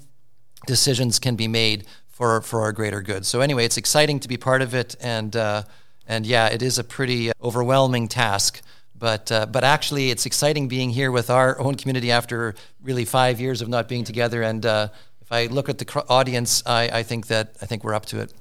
decisions 0.67 1.19
can 1.19 1.37
be 1.37 1.49
made 1.49 1.87
for, 2.07 2.43
for 2.43 2.61
our 2.61 2.73
greater 2.73 3.01
good. 3.01 3.25
So, 3.25 3.41
anyway, 3.41 3.65
it's 3.65 3.79
exciting 3.79 4.21
to 4.21 4.29
be 4.29 4.37
part 4.37 4.61
of 4.61 4.75
it, 4.75 4.95
and, 5.01 5.35
uh, 5.35 5.63
and 6.07 6.27
yeah, 6.27 6.49
it 6.49 6.61
is 6.61 6.79
a 6.79 6.85
pretty 6.85 7.33
overwhelming 7.43 8.09
task. 8.09 8.61
But, 8.95 9.33
uh, 9.33 9.47
but 9.47 9.65
actually, 9.65 10.11
it's 10.11 10.27
exciting 10.27 10.69
being 10.69 10.91
here 10.91 11.11
with 11.11 11.31
our 11.31 11.59
own 11.59 11.77
community 11.77 12.13
after 12.13 12.55
really 12.83 13.07
five 13.07 13.41
years 13.41 13.63
of 13.63 13.69
not 13.69 13.89
being 13.89 14.05
together. 14.05 14.43
And 14.43 14.67
uh, 14.67 14.89
if 15.25 15.33
I 15.33 15.47
look 15.47 15.69
at 15.69 15.79
the 15.79 16.05
audience, 16.09 16.63
I, 16.67 17.01
I 17.01 17.03
think 17.03 17.27
that 17.29 17.57
I 17.63 17.67
think 17.67 17.85
we're 17.85 17.95
up 17.95 18.07
to 18.07 18.21
it. 18.21 18.33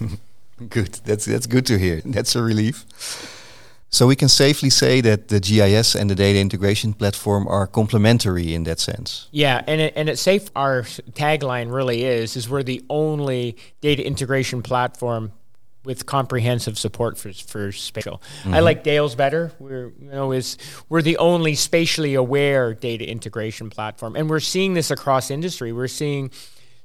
good. 0.68 0.94
That's 1.04 1.24
that's 1.24 1.46
good 1.46 1.66
to 1.66 1.78
hear. 1.78 2.00
That's 2.04 2.36
a 2.36 2.42
relief. 2.42 2.84
So 3.90 4.06
we 4.06 4.16
can 4.16 4.28
safely 4.28 4.70
say 4.70 5.02
that 5.02 5.28
the 5.28 5.38
GIS 5.38 5.94
and 5.94 6.08
the 6.08 6.14
data 6.14 6.38
integration 6.38 6.94
platform 6.94 7.46
are 7.46 7.66
complementary 7.66 8.54
in 8.54 8.64
that 8.64 8.80
sense. 8.80 9.28
Yeah, 9.32 9.62
and 9.66 9.82
it, 9.82 9.92
and 9.94 10.08
it's 10.08 10.22
safe. 10.22 10.48
Our 10.56 10.82
tagline 11.12 11.70
really 11.70 12.04
is 12.04 12.36
is 12.36 12.48
we're 12.48 12.62
the 12.62 12.82
only 12.88 13.56
data 13.80 14.06
integration 14.06 14.62
platform 14.62 15.32
with 15.84 16.06
comprehensive 16.06 16.78
support 16.78 17.18
for 17.18 17.32
for 17.32 17.72
spatial. 17.72 18.22
Mm-hmm. 18.42 18.54
I 18.54 18.60
like 18.60 18.84
Dale's 18.84 19.14
better. 19.14 19.52
We're 19.58 19.92
you 20.00 20.10
know 20.10 20.32
is 20.32 20.58
we're 20.88 21.02
the 21.02 21.16
only 21.18 21.54
spatially 21.54 22.14
aware 22.14 22.74
data 22.74 23.08
integration 23.08 23.70
platform, 23.70 24.16
and 24.16 24.30
we're 24.30 24.40
seeing 24.40 24.74
this 24.74 24.90
across 24.90 25.30
industry. 25.30 25.72
We're 25.72 25.88
seeing 25.88 26.30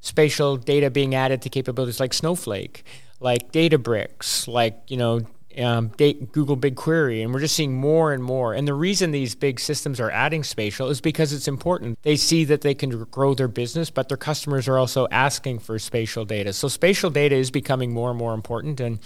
spatial 0.01 0.57
data 0.57 0.89
being 0.89 1.15
added 1.15 1.41
to 1.43 1.49
capabilities 1.49 1.99
like 1.99 2.13
Snowflake, 2.13 2.83
like 3.19 3.51
Databricks, 3.51 4.47
like 4.47 4.79
you 4.87 4.97
know 4.97 5.21
um, 5.59 5.89
Google 5.97 6.57
BigQuery, 6.57 7.23
and 7.23 7.33
we're 7.33 7.39
just 7.39 7.55
seeing 7.55 7.73
more 7.73 8.13
and 8.13 8.23
more. 8.23 8.53
And 8.53 8.67
the 8.67 8.73
reason 8.73 9.11
these 9.11 9.35
big 9.35 9.59
systems 9.59 9.99
are 9.99 10.11
adding 10.11 10.43
spatial 10.43 10.89
is 10.89 11.01
because 11.01 11.33
it's 11.33 11.47
important. 11.47 11.99
They 12.03 12.15
see 12.15 12.43
that 12.45 12.61
they 12.61 12.73
can 12.73 13.03
grow 13.05 13.33
their 13.33 13.47
business, 13.47 13.89
but 13.89 14.07
their 14.07 14.17
customers 14.17 14.67
are 14.67 14.77
also 14.77 15.07
asking 15.11 15.59
for 15.59 15.79
spatial 15.79 16.25
data. 16.25 16.53
So 16.53 16.67
spatial 16.67 17.09
data 17.09 17.35
is 17.35 17.51
becoming 17.51 17.93
more 17.93 18.09
and 18.09 18.19
more 18.19 18.33
important. 18.33 18.79
And 18.79 18.99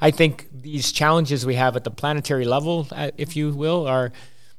I 0.00 0.10
think 0.10 0.48
these 0.52 0.92
challenges 0.92 1.44
we 1.44 1.54
have 1.54 1.76
at 1.76 1.84
the 1.84 1.90
planetary 1.90 2.44
level, 2.44 2.88
uh, 2.92 3.10
if 3.16 3.36
you 3.36 3.50
will, 3.50 3.86
are 3.86 4.12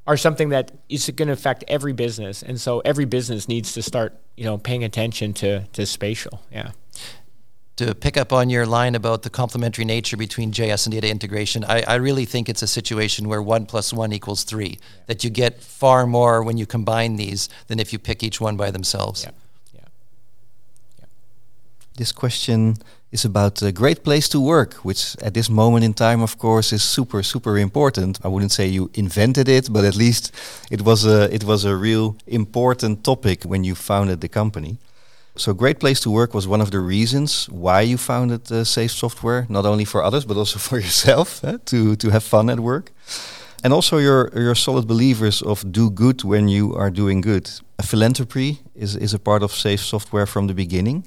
are 0.07 0.17
something 0.17 0.49
that 0.49 0.71
is 0.89 1.09
going 1.11 1.27
to 1.27 1.33
affect 1.33 1.63
every 1.67 1.93
business, 1.93 2.41
and 2.41 2.59
so 2.59 2.79
every 2.79 3.05
business 3.05 3.47
needs 3.47 3.73
to 3.73 3.83
start, 3.83 4.19
you 4.35 4.43
know, 4.43 4.57
paying 4.57 4.83
attention 4.83 5.31
to 5.33 5.61
to 5.73 5.85
spatial. 5.85 6.41
Yeah. 6.51 6.71
To 7.77 7.95
pick 7.95 8.17
up 8.17 8.31
on 8.31 8.49
your 8.49 8.65
line 8.65 8.95
about 8.95 9.23
the 9.23 9.29
complementary 9.29 9.85
nature 9.85 10.17
between 10.17 10.51
GIS 10.51 10.85
and 10.85 10.93
data 10.93 11.09
integration, 11.09 11.63
I, 11.63 11.81
I 11.87 11.95
really 11.95 12.25
think 12.25 12.47
it's 12.47 12.61
a 12.61 12.67
situation 12.67 13.27
where 13.27 13.41
one 13.41 13.65
plus 13.65 13.93
one 13.93 14.13
equals 14.13 14.43
three. 14.43 14.77
Yeah. 14.79 15.03
That 15.07 15.23
you 15.23 15.29
get 15.29 15.63
far 15.63 16.05
more 16.05 16.43
when 16.43 16.57
you 16.57 16.65
combine 16.65 17.15
these 17.15 17.49
than 17.67 17.79
if 17.79 17.91
you 17.91 17.99
pick 17.99 18.23
each 18.23 18.39
one 18.39 18.57
by 18.57 18.71
themselves. 18.71 19.23
Yeah. 19.23 19.31
Yeah. 19.73 19.87
yeah. 20.99 21.05
This 21.97 22.11
question 22.11 22.75
is 23.11 23.25
about 23.25 23.61
a 23.61 23.71
great 23.71 24.03
place 24.03 24.29
to 24.29 24.39
work, 24.39 24.73
which 24.85 25.15
at 25.21 25.33
this 25.33 25.49
moment 25.49 25.83
in 25.83 25.93
time, 25.93 26.21
of 26.21 26.37
course, 26.37 26.71
is 26.71 26.81
super, 26.81 27.23
super 27.23 27.57
important. 27.57 28.19
I 28.23 28.27
wouldn't 28.29 28.51
say 28.51 28.67
you 28.67 28.89
invented 28.93 29.49
it, 29.49 29.71
but 29.71 29.83
at 29.83 29.95
least 29.95 30.31
it 30.69 30.81
was 30.81 31.05
a 31.05 31.33
it 31.33 31.43
was 31.43 31.65
a 31.65 31.75
real 31.75 32.15
important 32.27 33.03
topic 33.03 33.43
when 33.43 33.63
you 33.63 33.75
founded 33.75 34.21
the 34.21 34.29
company. 34.29 34.77
So, 35.37 35.53
Great 35.53 35.79
Place 35.79 36.01
to 36.01 36.11
Work 36.11 36.33
was 36.33 36.45
one 36.45 36.61
of 36.61 36.71
the 36.71 36.79
reasons 36.79 37.47
why 37.49 37.81
you 37.81 37.97
founded 37.97 38.51
uh, 38.51 38.65
Safe 38.65 38.91
Software, 38.91 39.45
not 39.47 39.65
only 39.65 39.85
for 39.85 40.03
others 40.03 40.25
but 40.25 40.37
also 40.37 40.59
for 40.69 40.77
yourself 40.77 41.43
eh, 41.43 41.57
to 41.65 41.95
to 41.95 42.09
have 42.09 42.23
fun 42.23 42.49
at 42.49 42.59
work. 42.59 42.91
And 43.63 43.73
also, 43.73 43.97
you're 43.99 44.29
you're 44.35 44.55
solid 44.55 44.87
believers 44.87 45.41
of 45.41 45.63
do 45.71 45.89
good 45.89 46.23
when 46.23 46.49
you 46.49 46.75
are 46.75 46.91
doing 46.91 47.21
good. 47.21 47.49
A 47.77 47.83
philanthropy 47.83 48.59
is 48.75 48.95
is 48.95 49.13
a 49.13 49.19
part 49.19 49.43
of 49.43 49.51
Safe 49.51 49.79
Software 49.79 50.25
from 50.25 50.47
the 50.47 50.53
beginning. 50.53 51.03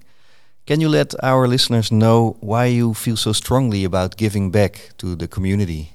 Can 0.67 0.81
you 0.81 0.89
let 0.89 1.15
our 1.23 1.47
listeners 1.47 1.91
know 1.91 2.37
why 2.41 2.67
you 2.67 2.95
feel 2.95 3.17
so 3.17 3.33
strongly 3.33 3.85
about 3.85 4.17
giving 4.17 4.51
back 4.51 4.93
to 4.97 5.15
the 5.15 5.29
community? 5.29 5.89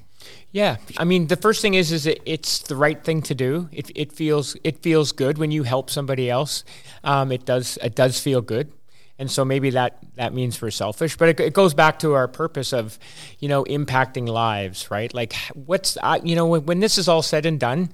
Yeah, 0.52 0.78
I 0.98 1.04
mean, 1.04 1.28
the 1.28 1.36
first 1.36 1.62
thing 1.62 1.74
is, 1.74 1.92
is 1.92 2.06
it, 2.06 2.20
it's 2.26 2.58
the 2.58 2.74
right 2.74 3.02
thing 3.02 3.22
to 3.22 3.34
do. 3.34 3.68
It, 3.70 3.90
it 3.94 4.12
feels 4.12 4.56
it 4.64 4.82
feels 4.82 5.12
good 5.12 5.38
when 5.38 5.52
you 5.52 5.62
help 5.62 5.90
somebody 5.90 6.28
else. 6.28 6.64
Um, 7.04 7.30
it 7.30 7.44
does 7.44 7.78
it 7.82 7.94
does 7.94 8.18
feel 8.18 8.40
good, 8.40 8.72
and 9.16 9.30
so 9.30 9.44
maybe 9.44 9.70
that 9.70 9.98
that 10.16 10.34
means 10.34 10.60
we're 10.60 10.72
selfish, 10.72 11.16
but 11.16 11.28
it, 11.28 11.40
it 11.40 11.52
goes 11.52 11.72
back 11.72 12.00
to 12.00 12.14
our 12.14 12.26
purpose 12.26 12.72
of, 12.72 12.98
you 13.38 13.48
know, 13.48 13.64
impacting 13.64 14.28
lives, 14.28 14.90
right? 14.90 15.14
Like, 15.14 15.34
what's 15.54 15.96
uh, 16.02 16.18
you 16.24 16.34
know, 16.34 16.46
when, 16.46 16.66
when 16.66 16.80
this 16.80 16.98
is 16.98 17.06
all 17.06 17.22
said 17.22 17.46
and 17.46 17.60
done, 17.60 17.90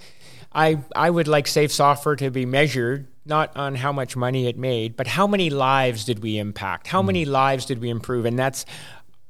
I 0.54 0.78
I 0.94 1.10
would 1.10 1.28
like 1.28 1.46
safe 1.46 1.72
software 1.72 2.16
to 2.16 2.30
be 2.30 2.46
measured 2.46 3.06
not 3.26 3.54
on 3.56 3.74
how 3.74 3.92
much 3.92 4.16
money 4.16 4.46
it 4.46 4.56
made, 4.56 4.96
but 4.96 5.06
how 5.06 5.26
many 5.26 5.50
lives 5.50 6.04
did 6.04 6.20
we 6.20 6.38
impact? 6.38 6.86
How 6.86 7.02
mm. 7.02 7.06
many 7.06 7.24
lives 7.24 7.66
did 7.66 7.80
we 7.80 7.90
improve? 7.90 8.24
And 8.24 8.38
that's 8.38 8.64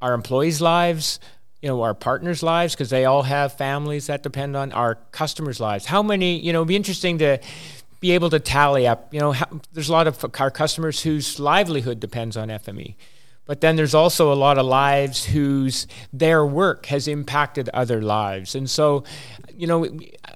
our 0.03 0.13
employees' 0.13 0.61
lives, 0.61 1.19
you 1.67 1.73
know, 1.73 1.83
our 1.83 1.95
partners' 1.95 2.45
lives, 2.45 2.77
because 2.77 2.91
they 2.91 3.07
all 3.07 3.25
have 3.25 3.53
families 3.55 4.07
that 4.07 4.23
depend 4.23 4.57
on 4.57 4.71
our 4.71 4.95
customers' 5.11 5.59
lives. 5.59 5.87
How 5.87 6.01
many, 6.01 6.39
you 6.39 6.53
know, 6.53 6.61
it'd 6.61 6.69
be 6.69 6.77
interesting 6.77 7.19
to 7.19 7.39
be 7.99 8.13
able 8.13 8.31
to 8.31 8.39
tally 8.39 8.87
up, 8.87 9.13
you 9.13 9.19
know, 9.19 9.33
how, 9.33 9.47
there's 9.73 9.89
a 9.89 9.93
lot 9.93 10.07
of 10.07 10.25
our 10.39 10.49
customers 10.53 11.03
whose 11.03 11.41
livelihood 11.41 11.99
depends 11.99 12.37
on 12.37 12.51
FME. 12.51 12.95
But 13.47 13.63
then 13.63 13.75
there's 13.75 13.97
also 13.97 14.33
a 14.33 14.35
lot 14.35 14.59
of 14.59 14.67
lives 14.67 15.25
whose 15.25 15.89
their 16.13 16.47
work 16.47 16.87
has 16.87 17.09
impacted 17.09 17.69
other 17.71 18.01
lives. 18.01 18.55
And 18.55 18.71
so, 18.71 19.03
you 19.53 19.67
know, 19.67 19.89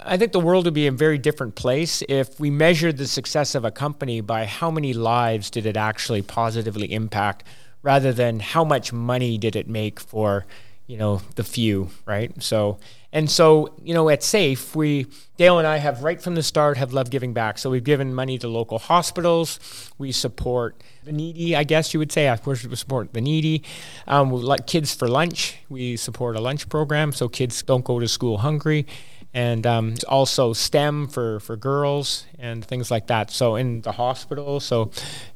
I 0.02 0.16
think 0.16 0.32
the 0.32 0.40
world 0.40 0.64
would 0.64 0.74
be 0.74 0.88
a 0.88 0.92
very 0.92 1.16
different 1.16 1.54
place 1.54 2.02
if 2.08 2.40
we 2.40 2.50
measured 2.50 2.96
the 2.96 3.06
success 3.06 3.54
of 3.54 3.64
a 3.64 3.70
company 3.70 4.20
by 4.20 4.46
how 4.46 4.68
many 4.68 4.94
lives 4.94 5.48
did 5.48 5.64
it 5.64 5.76
actually 5.76 6.22
positively 6.22 6.92
impact 6.92 7.44
rather 7.84 8.12
than 8.12 8.40
how 8.40 8.64
much 8.64 8.92
money 8.92 9.38
did 9.38 9.54
it 9.54 9.68
make 9.68 10.00
for, 10.00 10.44
you 10.90 10.96
know, 10.96 11.22
the 11.36 11.44
few, 11.44 11.88
right? 12.04 12.32
So, 12.42 12.80
and 13.12 13.30
so, 13.30 13.72
you 13.80 13.94
know, 13.94 14.08
at 14.08 14.24
SAFE, 14.24 14.74
we, 14.74 15.06
Dale 15.36 15.60
and 15.60 15.66
I 15.66 15.76
have 15.76 16.02
right 16.02 16.20
from 16.20 16.34
the 16.34 16.42
start 16.42 16.78
have 16.78 16.92
loved 16.92 17.12
giving 17.12 17.32
back. 17.32 17.58
So 17.58 17.70
we've 17.70 17.84
given 17.84 18.12
money 18.12 18.38
to 18.38 18.48
local 18.48 18.80
hospitals. 18.80 19.60
We 19.98 20.10
support 20.10 20.82
the 21.04 21.12
needy, 21.12 21.54
I 21.54 21.62
guess 21.62 21.94
you 21.94 22.00
would 22.00 22.10
say. 22.10 22.26
Of 22.26 22.42
course, 22.42 22.64
we 22.64 22.74
support 22.74 23.12
the 23.12 23.20
needy. 23.20 23.62
Um, 24.08 24.32
we 24.32 24.40
like 24.40 24.66
kids 24.66 24.92
for 24.92 25.06
lunch. 25.06 25.58
We 25.68 25.96
support 25.96 26.34
a 26.34 26.40
lunch 26.40 26.68
program 26.68 27.12
so 27.12 27.28
kids 27.28 27.62
don't 27.62 27.84
go 27.84 28.00
to 28.00 28.08
school 28.08 28.38
hungry. 28.38 28.84
And 29.32 29.64
um, 29.68 29.94
also 30.08 30.52
STEM 30.52 31.06
for, 31.06 31.38
for 31.38 31.56
girls 31.56 32.26
and 32.36 32.64
things 32.64 32.90
like 32.90 33.06
that. 33.06 33.30
So 33.30 33.54
in 33.54 33.82
the 33.82 33.92
hospital. 33.92 34.58
So, 34.58 34.90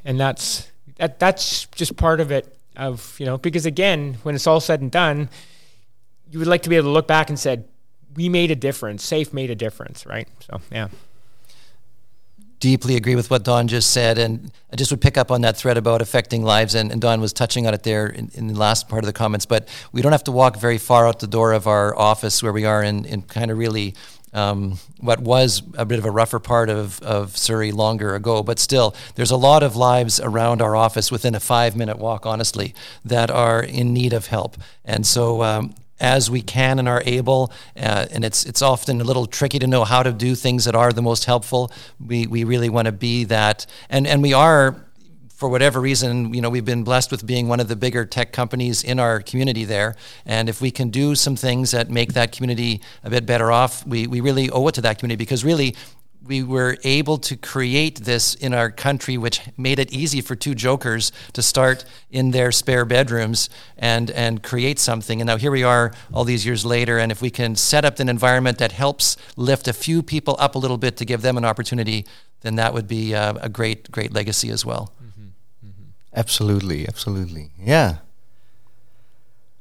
and 0.04 0.18
that's, 0.18 0.72
that, 0.96 1.20
that's 1.20 1.66
just 1.66 1.96
part 1.96 2.18
of 2.18 2.32
it 2.32 2.58
of, 2.76 3.18
you 3.18 3.26
know, 3.26 3.38
because 3.38 3.66
again, 3.66 4.18
when 4.22 4.34
it's 4.34 4.46
all 4.46 4.60
said 4.60 4.80
and 4.80 4.90
done, 4.90 5.28
you 6.30 6.38
would 6.38 6.48
like 6.48 6.62
to 6.62 6.68
be 6.68 6.76
able 6.76 6.88
to 6.88 6.92
look 6.92 7.06
back 7.06 7.28
and 7.28 7.38
said, 7.38 7.68
we 8.16 8.28
made 8.28 8.50
a 8.50 8.56
difference. 8.56 9.04
Safe 9.04 9.32
made 9.32 9.50
a 9.50 9.54
difference, 9.54 10.06
right? 10.06 10.28
So 10.40 10.60
yeah. 10.70 10.88
Deeply 12.60 12.96
agree 12.96 13.14
with 13.14 13.30
what 13.30 13.44
Don 13.44 13.68
just 13.68 13.90
said, 13.90 14.16
and 14.16 14.50
I 14.72 14.76
just 14.76 14.90
would 14.90 15.00
pick 15.00 15.18
up 15.18 15.30
on 15.30 15.42
that 15.42 15.56
thread 15.56 15.76
about 15.76 16.00
affecting 16.00 16.42
lives, 16.42 16.74
and, 16.74 16.90
and 16.90 17.00
Don 17.00 17.20
was 17.20 17.32
touching 17.32 17.66
on 17.66 17.74
it 17.74 17.82
there 17.82 18.06
in, 18.06 18.30
in, 18.32 18.46
the 18.46 18.58
last 18.58 18.88
part 18.88 19.04
of 19.04 19.06
the 19.06 19.12
comments. 19.12 19.44
But 19.44 19.68
we 19.92 20.00
don't 20.00 20.12
have 20.12 20.24
to 20.24 20.32
walk 20.32 20.56
very 20.56 20.78
far 20.78 21.06
out 21.06 21.18
the 21.18 21.26
door 21.26 21.52
of 21.52 21.66
our 21.66 21.94
office 21.98 22.42
where 22.42 22.52
we 22.52 22.64
are 22.64 22.82
in, 22.82 23.04
in 23.04 23.22
kind 23.22 23.50
of 23.50 23.58
really 23.58 23.94
um, 24.34 24.78
what 24.98 25.20
was 25.20 25.62
a 25.78 25.84
bit 25.84 25.98
of 25.98 26.04
a 26.04 26.10
rougher 26.10 26.38
part 26.38 26.68
of, 26.68 27.00
of 27.02 27.36
Surrey 27.36 27.72
longer 27.72 28.14
ago, 28.14 28.42
but 28.42 28.58
still, 28.58 28.94
there's 29.14 29.30
a 29.30 29.36
lot 29.36 29.62
of 29.62 29.76
lives 29.76 30.20
around 30.20 30.60
our 30.60 30.76
office 30.76 31.10
within 31.10 31.34
a 31.34 31.40
five 31.40 31.76
minute 31.76 31.98
walk, 31.98 32.26
honestly, 32.26 32.74
that 33.04 33.30
are 33.30 33.62
in 33.62 33.94
need 33.94 34.12
of 34.12 34.26
help. 34.26 34.56
And 34.84 35.06
so 35.06 35.42
um, 35.42 35.74
as 36.00 36.30
we 36.30 36.42
can 36.42 36.78
and 36.78 36.88
are 36.88 37.02
able. 37.06 37.52
Uh, 37.76 38.06
and 38.10 38.24
it's 38.24 38.44
it's 38.44 38.62
often 38.62 39.00
a 39.00 39.04
little 39.04 39.26
tricky 39.26 39.58
to 39.58 39.66
know 39.66 39.84
how 39.84 40.02
to 40.02 40.12
do 40.12 40.34
things 40.34 40.64
that 40.64 40.74
are 40.74 40.92
the 40.92 41.02
most 41.02 41.24
helpful. 41.24 41.70
We 42.04 42.26
we 42.26 42.44
really 42.44 42.68
want 42.68 42.86
to 42.86 42.92
be 42.92 43.24
that, 43.24 43.66
and 43.88 44.06
and 44.06 44.22
we 44.22 44.32
are. 44.32 44.76
For 45.34 45.48
whatever 45.48 45.80
reason, 45.80 46.32
you 46.32 46.40
know, 46.40 46.48
we've 46.48 46.64
been 46.64 46.84
blessed 46.84 47.10
with 47.10 47.26
being 47.26 47.48
one 47.48 47.58
of 47.58 47.66
the 47.66 47.74
bigger 47.74 48.04
tech 48.04 48.32
companies 48.32 48.84
in 48.84 49.00
our 49.00 49.20
community 49.20 49.64
there. 49.64 49.96
And 50.24 50.48
if 50.48 50.60
we 50.60 50.70
can 50.70 50.90
do 50.90 51.16
some 51.16 51.34
things 51.34 51.72
that 51.72 51.90
make 51.90 52.12
that 52.12 52.30
community 52.30 52.80
a 53.02 53.10
bit 53.10 53.26
better 53.26 53.50
off, 53.50 53.84
we, 53.84 54.06
we 54.06 54.20
really 54.20 54.48
owe 54.50 54.68
it 54.68 54.76
to 54.76 54.80
that 54.82 54.98
community 55.00 55.16
because 55.16 55.44
really 55.44 55.74
we 56.24 56.44
were 56.44 56.78
able 56.84 57.18
to 57.18 57.36
create 57.36 58.04
this 58.04 58.34
in 58.34 58.54
our 58.54 58.70
country, 58.70 59.18
which 59.18 59.40
made 59.58 59.80
it 59.80 59.92
easy 59.92 60.20
for 60.20 60.36
two 60.36 60.54
jokers 60.54 61.10
to 61.32 61.42
start 61.42 61.84
in 62.12 62.30
their 62.30 62.52
spare 62.52 62.84
bedrooms 62.84 63.50
and, 63.76 64.12
and 64.12 64.40
create 64.40 64.78
something. 64.78 65.20
And 65.20 65.26
now 65.26 65.36
here 65.36 65.50
we 65.50 65.64
are 65.64 65.92
all 66.12 66.22
these 66.22 66.46
years 66.46 66.64
later. 66.64 66.98
And 66.98 67.10
if 67.10 67.20
we 67.20 67.30
can 67.30 67.56
set 67.56 67.84
up 67.84 67.98
an 67.98 68.08
environment 68.08 68.58
that 68.58 68.70
helps 68.70 69.16
lift 69.36 69.66
a 69.66 69.72
few 69.72 70.00
people 70.00 70.36
up 70.38 70.54
a 70.54 70.58
little 70.58 70.78
bit 70.78 70.96
to 70.98 71.04
give 71.04 71.22
them 71.22 71.36
an 71.36 71.44
opportunity, 71.44 72.06
then 72.42 72.54
that 72.54 72.72
would 72.72 72.86
be 72.86 73.14
a, 73.14 73.30
a 73.42 73.48
great, 73.48 73.90
great 73.90 74.12
legacy 74.12 74.50
as 74.50 74.64
well. 74.64 74.92
Absolutely, 76.14 76.86
absolutely. 76.86 77.50
Yeah. 77.58 77.96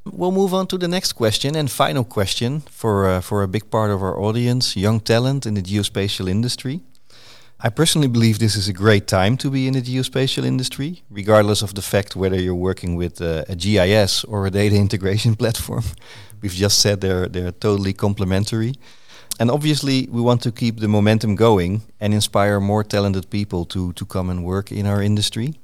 We'll 0.06 0.32
move 0.32 0.54
on 0.54 0.68
to 0.68 0.78
the 0.78 0.88
next 0.88 1.14
question 1.14 1.56
and 1.56 1.72
final 1.72 2.04
question 2.04 2.62
for 2.70 3.08
uh, 3.08 3.22
for 3.22 3.42
a 3.42 3.48
big 3.48 3.70
part 3.70 3.90
of 3.90 4.02
our 4.02 4.20
audience, 4.20 4.76
young 4.76 5.00
talent 5.00 5.46
in 5.46 5.54
the 5.54 5.62
geospatial 5.62 6.28
industry. 6.30 6.82
I 7.66 7.70
personally 7.70 8.10
believe 8.10 8.40
this 8.40 8.58
is 8.58 8.68
a 8.68 8.74
great 8.74 9.08
time 9.08 9.38
to 9.38 9.50
be 9.50 9.68
in 9.68 9.74
the 9.74 9.82
geospatial 9.82 10.44
industry, 10.44 11.02
regardless 11.10 11.62
of 11.62 11.74
the 11.74 11.82
fact 11.82 12.16
whether 12.16 12.38
you're 12.38 12.64
working 12.70 12.98
with 12.98 13.22
uh, 13.22 13.46
a 13.48 13.56
GIS 13.56 14.26
or 14.26 14.46
a 14.46 14.52
data 14.52 14.76
integration 14.86 15.36
platform. 15.36 15.84
We've 16.42 16.60
just 16.62 16.80
said 16.80 17.00
they're 17.00 17.30
they're 17.30 17.54
totally 17.54 17.94
complementary. 17.94 18.74
And 19.40 19.50
obviously, 19.50 20.08
we 20.12 20.22
want 20.22 20.42
to 20.42 20.52
keep 20.52 20.80
the 20.80 20.88
momentum 20.88 21.36
going 21.36 21.82
and 22.00 22.14
inspire 22.14 22.60
more 22.60 22.84
talented 22.84 23.30
people 23.30 23.66
to, 23.66 23.92
to 23.94 24.06
come 24.06 24.30
and 24.30 24.44
work 24.44 24.72
in 24.72 24.86
our 24.86 25.02
industry. 25.02 25.56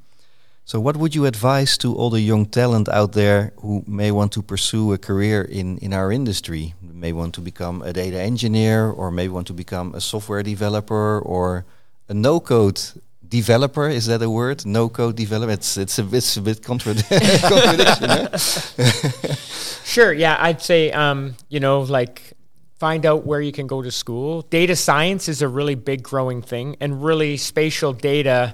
So, 0.70 0.80
what 0.80 0.98
would 0.98 1.16
you 1.16 1.26
advise 1.26 1.80
to 1.80 1.96
all 1.96 2.12
the 2.12 2.22
young 2.22 2.46
talent 2.46 2.90
out 2.90 3.14
there 3.14 3.54
who 3.58 3.84
may 3.88 4.12
want 4.12 4.32
to 4.34 4.44
pursue 4.44 4.94
a 4.94 5.00
career 5.00 5.42
in, 5.42 5.80
in 5.80 5.94
our 5.94 6.12
industry? 6.12 6.76
May 6.80 7.12
want 7.12 7.34
to 7.34 7.42
become 7.42 7.82
a 7.82 7.92
data 7.92 8.20
engineer, 8.20 8.92
or 8.92 9.10
may 9.10 9.30
want 9.30 9.48
to 9.48 9.54
become 9.54 9.96
a 9.96 10.00
software 10.00 10.44
developer, 10.44 11.22
or 11.22 11.66
a 12.08 12.14
no 12.14 12.40
code 12.40 12.80
developer. 13.28 13.90
Is 13.90 14.06
that 14.06 14.22
a 14.22 14.30
word? 14.30 14.64
No 14.64 14.90
code 14.90 15.16
developer. 15.16 15.54
It's 15.54 15.76
it's 15.76 15.98
a, 15.98 16.08
it's 16.12 16.38
a 16.38 16.42
bit 16.44 16.62
contrad 16.62 17.02
contradiction. 17.50 19.38
sure. 19.86 20.14
Yeah, 20.14 20.38
I'd 20.40 20.62
say 20.62 20.92
um, 20.92 21.36
you 21.50 21.60
know 21.60 21.82
like 21.82 22.34
find 22.78 23.08
out 23.08 23.26
where 23.26 23.42
you 23.42 23.52
can 23.52 23.66
go 23.66 23.82
to 23.82 23.90
school. 23.90 24.44
Data 24.44 24.76
science 24.76 25.28
is 25.30 25.42
a 25.42 25.48
really 25.48 25.74
big 25.74 26.04
growing 26.04 26.44
thing, 26.44 26.76
and 26.80 27.04
really 27.04 27.38
spatial 27.38 27.92
data 27.92 28.54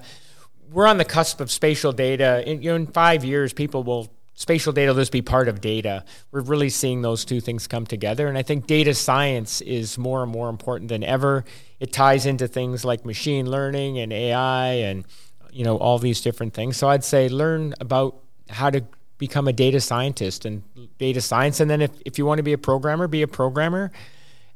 we're 0.76 0.88
on 0.88 0.98
the 0.98 1.06
cusp 1.06 1.40
of 1.40 1.50
spatial 1.50 1.94
data. 1.94 2.44
In, 2.46 2.62
you 2.62 2.70
know, 2.70 2.76
in 2.76 2.86
five 2.86 3.24
years, 3.24 3.54
people 3.54 3.84
will 3.84 4.12
spatial 4.34 4.74
data 4.74 4.92
will 4.92 5.00
just 5.00 5.14
be 5.14 5.22
part 5.22 5.48
of 5.48 5.62
data. 5.62 6.04
We're 6.32 6.42
really 6.42 6.70
seeing 6.70 7.02
those 7.02 7.24
two 7.24 7.40
things 7.40 7.66
come 7.66 7.86
together, 7.86 8.28
and 8.28 8.38
I 8.38 8.44
think 8.44 8.68
data 8.68 8.94
science 8.94 9.62
is 9.62 9.98
more 9.98 10.22
and 10.22 10.30
more 10.30 10.50
important 10.50 10.90
than 10.90 11.02
ever. 11.02 11.46
It 11.80 11.94
ties 11.94 12.26
into 12.26 12.48
things 12.50 12.84
like 12.84 13.06
machine 13.06 13.50
learning 13.50 14.00
and 14.00 14.12
AI, 14.12 14.68
and 14.74 15.06
you 15.50 15.64
know 15.64 15.78
all 15.78 15.98
these 15.98 16.20
different 16.20 16.54
things. 16.54 16.76
So 16.76 16.90
I'd 16.90 17.06
say 17.06 17.30
learn 17.30 17.74
about 17.80 18.18
how 18.50 18.70
to 18.70 18.84
become 19.18 19.48
a 19.48 19.54
data 19.54 19.80
scientist 19.80 20.44
and 20.44 20.62
data 20.98 21.22
science, 21.22 21.62
and 21.62 21.72
then 21.72 21.82
if 21.82 21.92
if 22.06 22.18
you 22.18 22.26
want 22.26 22.40
to 22.40 22.44
be 22.44 22.54
a 22.54 22.58
programmer, 22.58 23.08
be 23.08 23.22
a 23.22 23.30
programmer. 23.30 23.92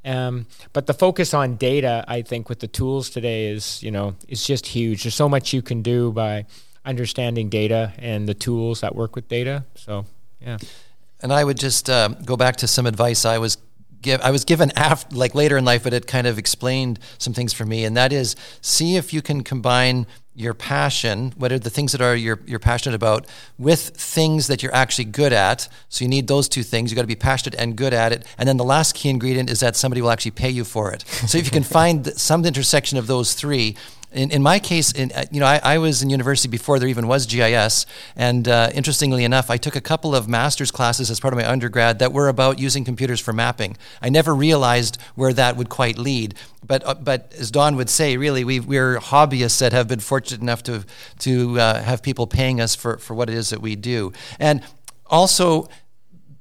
Um, 0.06 0.46
but 0.74 0.88
the 0.88 0.94
focus 0.94 1.34
on 1.34 1.56
data, 1.56 2.06
I 2.08 2.22
think, 2.22 2.50
with 2.50 2.60
the 2.60 2.68
tools 2.68 3.10
today 3.10 3.48
is, 3.48 3.84
you 3.84 3.92
know, 3.92 4.16
is 4.28 4.46
just 4.46 4.68
huge. 4.68 5.04
There's 5.04 5.16
so 5.16 5.30
much 5.30 5.54
you 5.54 5.62
can 5.62 5.82
do 5.82 6.12
by 6.12 6.46
understanding 6.86 7.50
data 7.50 7.94
and 7.98 8.28
the 8.28 8.34
tools 8.34 8.82
that 8.82 8.96
work 8.96 9.16
with 9.16 9.28
data. 9.28 9.66
So, 9.76 10.06
yeah. 10.42 10.58
And 11.22 11.34
I 11.34 11.44
would 11.44 11.58
just 11.58 11.90
uh, 11.90 12.10
go 12.26 12.38
back 12.38 12.56
to 12.58 12.68
some 12.68 12.86
advice 12.86 13.26
I 13.26 13.38
was 13.40 13.58
give 14.02 14.22
I 14.22 14.32
was 14.32 14.46
given 14.46 14.72
after 14.76 15.16
like 15.16 15.36
later 15.36 15.58
in 15.58 15.66
life, 15.66 15.84
but 15.84 15.94
it 15.94 16.08
kind 16.08 16.28
of 16.28 16.38
explained 16.38 17.00
some 17.18 17.34
things 17.34 17.54
for 17.54 17.66
me, 17.66 17.86
and 17.86 17.96
that 17.98 18.14
is 18.14 18.36
see 18.62 18.96
if 18.96 19.14
you 19.14 19.22
can 19.22 19.44
combine 19.44 20.08
your 20.40 20.54
passion, 20.54 21.34
what 21.36 21.52
are 21.52 21.60
the 21.60 21.70
things 21.70 21.92
that 21.92 22.00
are 22.00 22.16
you're, 22.16 22.40
you're 22.46 22.60
passionate 22.60 22.96
about, 22.96 23.28
with 23.58 23.90
things 23.90 24.48
that 24.48 24.64
you're 24.64 24.74
actually 24.74 25.04
good 25.04 25.34
at. 25.34 25.68
So 25.90 26.06
you 26.06 26.10
need 26.10 26.28
those 26.28 26.48
two 26.48 26.64
things. 26.64 26.90
You 26.90 26.96
got 26.96 27.02
to 27.02 27.08
be 27.08 27.16
passionate 27.16 27.60
and 27.60 27.76
good 27.76 27.94
at 27.94 28.14
it. 28.14 28.26
And 28.38 28.48
then 28.48 28.56
the 28.56 28.64
last 28.64 28.96
key 28.96 29.10
ingredient 29.10 29.50
is 29.50 29.60
that 29.60 29.76
somebody 29.76 30.02
will 30.02 30.12
actually 30.12 30.32
pay 30.32 30.50
you 30.50 30.64
for 30.64 30.94
it. 30.94 31.02
So 31.28 31.38
if 31.38 31.44
you 31.44 31.52
can 31.52 31.64
find 31.80 32.08
some 32.18 32.46
intersection 32.46 32.98
of 32.98 33.08
those 33.08 33.34
three, 33.34 33.76
in, 34.12 34.32
in 34.32 34.42
my 34.42 34.58
case, 34.58 34.92
in, 34.92 35.12
uh, 35.12 35.26
you 35.30 35.40
know, 35.40 35.46
I, 35.46 35.60
I, 35.64 35.78
was 35.78 36.02
in 36.02 36.10
university 36.10 36.50
before 36.50 36.80
there 36.80 36.90
even 36.90 37.08
was 37.08 37.28
GIS, 37.28 37.86
and 38.16 38.48
uh, 38.48 38.72
interestingly 38.74 39.24
enough, 39.24 39.52
I 39.52 39.58
took 39.58 39.76
a 39.76 39.82
couple 39.82 40.16
of 40.16 40.28
master's 40.28 40.72
classes 40.72 41.12
as 41.12 41.20
part 41.20 41.34
of 41.34 41.40
my 41.40 41.48
undergrad 41.48 42.00
that 42.00 42.12
were 42.12 42.28
about 42.28 42.58
using 42.58 42.84
computers 42.84 43.20
for 43.20 43.34
mapping. 43.34 43.78
I 44.02 44.10
never 44.10 44.34
realized 44.34 44.98
where 45.14 45.32
that 45.34 45.58
would 45.58 45.70
quite 45.70 46.00
lead, 46.00 46.34
but 46.66 46.86
uh, 46.88 46.96
but 46.96 47.34
as 47.38 47.52
Don 47.52 47.76
would 47.76 47.90
say, 47.90 48.18
really, 48.18 48.44
we 48.44 48.60
we're 48.60 48.98
hobbyists 48.98 49.60
that 49.60 49.74
have 49.74 49.88
been 49.88 50.00
fortunate 50.00 50.42
enough 50.42 50.64
to 50.64 50.86
to 51.20 51.60
uh, 51.60 51.84
have 51.84 52.02
people 52.02 52.26
paying 52.26 52.60
us 52.60 52.74
for 52.74 52.98
for 52.98 53.14
what 53.14 53.30
it 53.30 53.36
is 53.36 53.50
that 53.50 53.62
we 53.62 53.76
do, 53.76 54.12
and 54.40 54.64
also 55.06 55.70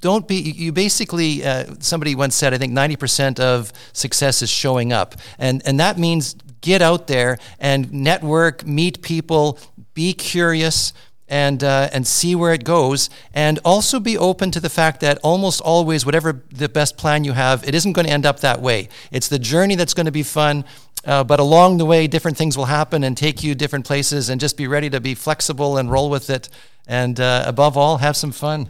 don't 0.00 0.26
be 0.26 0.36
you 0.36 0.72
basically 0.72 1.44
uh, 1.44 1.64
somebody 1.80 2.14
once 2.14 2.36
said 2.36 2.54
i 2.54 2.58
think 2.58 2.72
90% 2.72 3.40
of 3.40 3.72
success 3.92 4.42
is 4.42 4.50
showing 4.50 4.92
up 4.92 5.16
and 5.40 5.60
and 5.66 5.80
that 5.80 5.98
means 5.98 6.36
get 6.60 6.82
out 6.82 7.06
there 7.06 7.38
and 7.58 7.92
network, 7.92 8.66
meet 8.66 9.02
people, 9.02 9.58
be 9.94 10.12
curious, 10.12 10.92
and 11.28 11.62
uh, 11.62 11.90
and 11.92 12.06
see 12.06 12.34
where 12.34 12.54
it 12.54 12.64
goes, 12.64 13.10
and 13.34 13.58
also 13.64 14.00
be 14.00 14.16
open 14.16 14.50
to 14.50 14.60
the 14.60 14.70
fact 14.70 15.00
that 15.00 15.18
almost 15.22 15.60
always, 15.60 16.06
whatever 16.06 16.42
the 16.50 16.68
best 16.68 16.96
plan 16.96 17.24
you 17.24 17.32
have, 17.32 17.66
it 17.68 17.74
isn't 17.74 17.92
going 17.92 18.06
to 18.06 18.12
end 18.12 18.24
up 18.24 18.40
that 18.40 18.62
way. 18.62 18.88
It's 19.10 19.28
the 19.28 19.38
journey 19.38 19.74
that's 19.74 19.94
going 19.94 20.06
to 20.06 20.12
be 20.12 20.22
fun. 20.22 20.64
Uh, 21.04 21.22
but 21.22 21.38
along 21.38 21.78
the 21.78 21.86
way, 21.86 22.06
different 22.06 22.36
things 22.36 22.56
will 22.56 22.64
happen 22.64 23.04
and 23.04 23.16
take 23.16 23.42
you 23.44 23.54
different 23.54 23.86
places, 23.86 24.30
and 24.30 24.40
just 24.40 24.56
be 24.56 24.66
ready 24.66 24.90
to 24.90 25.00
be 25.00 25.14
flexible 25.14 25.76
and 25.76 25.90
roll 25.90 26.10
with 26.10 26.30
it. 26.30 26.48
And 26.86 27.20
uh, 27.20 27.44
above 27.46 27.76
all, 27.76 27.98
have 27.98 28.16
some 28.16 28.32
fun 28.32 28.68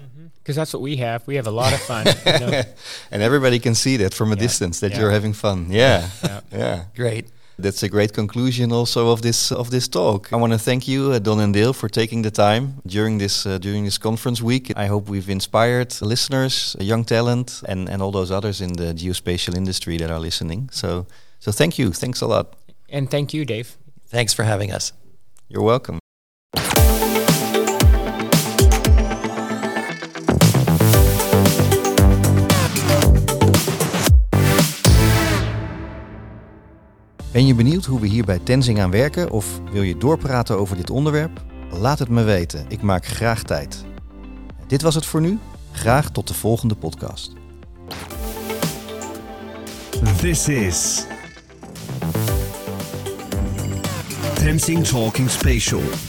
because 0.48 0.57
that's 0.57 0.72
what 0.72 0.81
we 0.81 0.96
have. 0.96 1.27
We 1.27 1.37
have 1.37 1.46
a 1.46 1.51
lot 1.51 1.74
of 1.74 1.81
fun. 1.81 2.07
You 2.07 2.38
know? 2.40 2.62
and 3.11 3.22
everybody 3.22 3.59
can 3.59 3.74
see 3.74 3.98
that 3.98 4.14
from 4.14 4.33
a 4.33 4.35
yeah. 4.35 4.40
distance 4.40 4.81
that 4.81 4.92
yeah. 4.92 5.01
you're 5.01 5.11
having 5.11 5.35
fun. 5.35 5.66
Yeah. 5.68 6.09
yeah. 6.24 6.40
yeah. 6.51 6.85
Great. 6.96 7.27
That's 7.61 7.83
a 7.83 7.88
great 7.88 8.12
conclusion 8.12 8.73
also 8.73 9.11
of 9.11 9.21
this 9.21 9.51
of 9.51 9.71
this 9.71 9.88
talk. 9.88 10.33
I 10.33 10.37
want 10.37 10.53
to 10.53 10.59
thank 10.59 10.87
you, 10.87 11.12
uh, 11.12 11.18
Don 11.18 11.40
and 11.40 11.53
Dale, 11.53 11.73
for 11.73 11.88
taking 11.88 12.23
the 12.23 12.31
time 12.31 12.81
during 12.87 13.18
this 13.18 13.47
uh, 13.47 13.59
during 13.59 13.85
this 13.85 13.99
conference 13.99 14.40
week. 14.40 14.73
I 14.77 14.87
hope 14.87 15.11
we've 15.11 15.29
inspired 15.29 16.01
listeners, 16.01 16.77
young 16.79 17.05
talent, 17.05 17.62
and 17.66 17.88
and 17.88 18.01
all 18.01 18.12
those 18.12 18.31
others 18.31 18.61
in 18.61 18.75
the 18.75 18.94
geospatial 18.94 19.57
industry 19.57 19.97
that 19.99 20.11
are 20.11 20.21
listening. 20.21 20.71
So 20.73 21.07
so 21.40 21.53
thank 21.53 21.79
you. 21.79 21.92
Thanks 21.92 22.23
a 22.23 22.27
lot. 22.27 22.47
And 22.88 23.11
thank 23.11 23.35
you, 23.35 23.44
Dave. 23.44 23.77
Thanks 24.07 24.35
for 24.35 24.44
having 24.44 24.73
us. 24.73 24.92
You're 25.49 25.64
welcome. 25.64 25.99
Ben 37.38 37.46
je 37.46 37.55
benieuwd 37.55 37.85
hoe 37.85 38.01
we 38.01 38.07
hier 38.07 38.24
bij 38.24 38.38
Tenzing 38.38 38.81
aan 38.81 38.90
werken 38.90 39.31
of 39.31 39.61
wil 39.72 39.83
je 39.83 39.96
doorpraten 39.96 40.59
over 40.59 40.77
dit 40.77 40.90
onderwerp? 40.90 41.44
Laat 41.70 41.98
het 41.98 42.09
me 42.09 42.22
weten. 42.22 42.64
Ik 42.68 42.83
maak 42.83 43.07
graag 43.07 43.42
tijd. 43.42 43.85
Dit 44.66 44.83
was 44.83 44.94
het 44.94 45.07
voor 45.07 45.20
nu. 45.20 45.38
Graag 45.72 46.11
tot 46.11 46.29
de 46.29 46.35
volgende 46.35 46.74
podcast. 46.74 47.33
This 50.20 50.48
is 50.48 51.07
Tenzing 54.35 54.87
Talking 54.87 55.31
Spatial. 55.31 56.08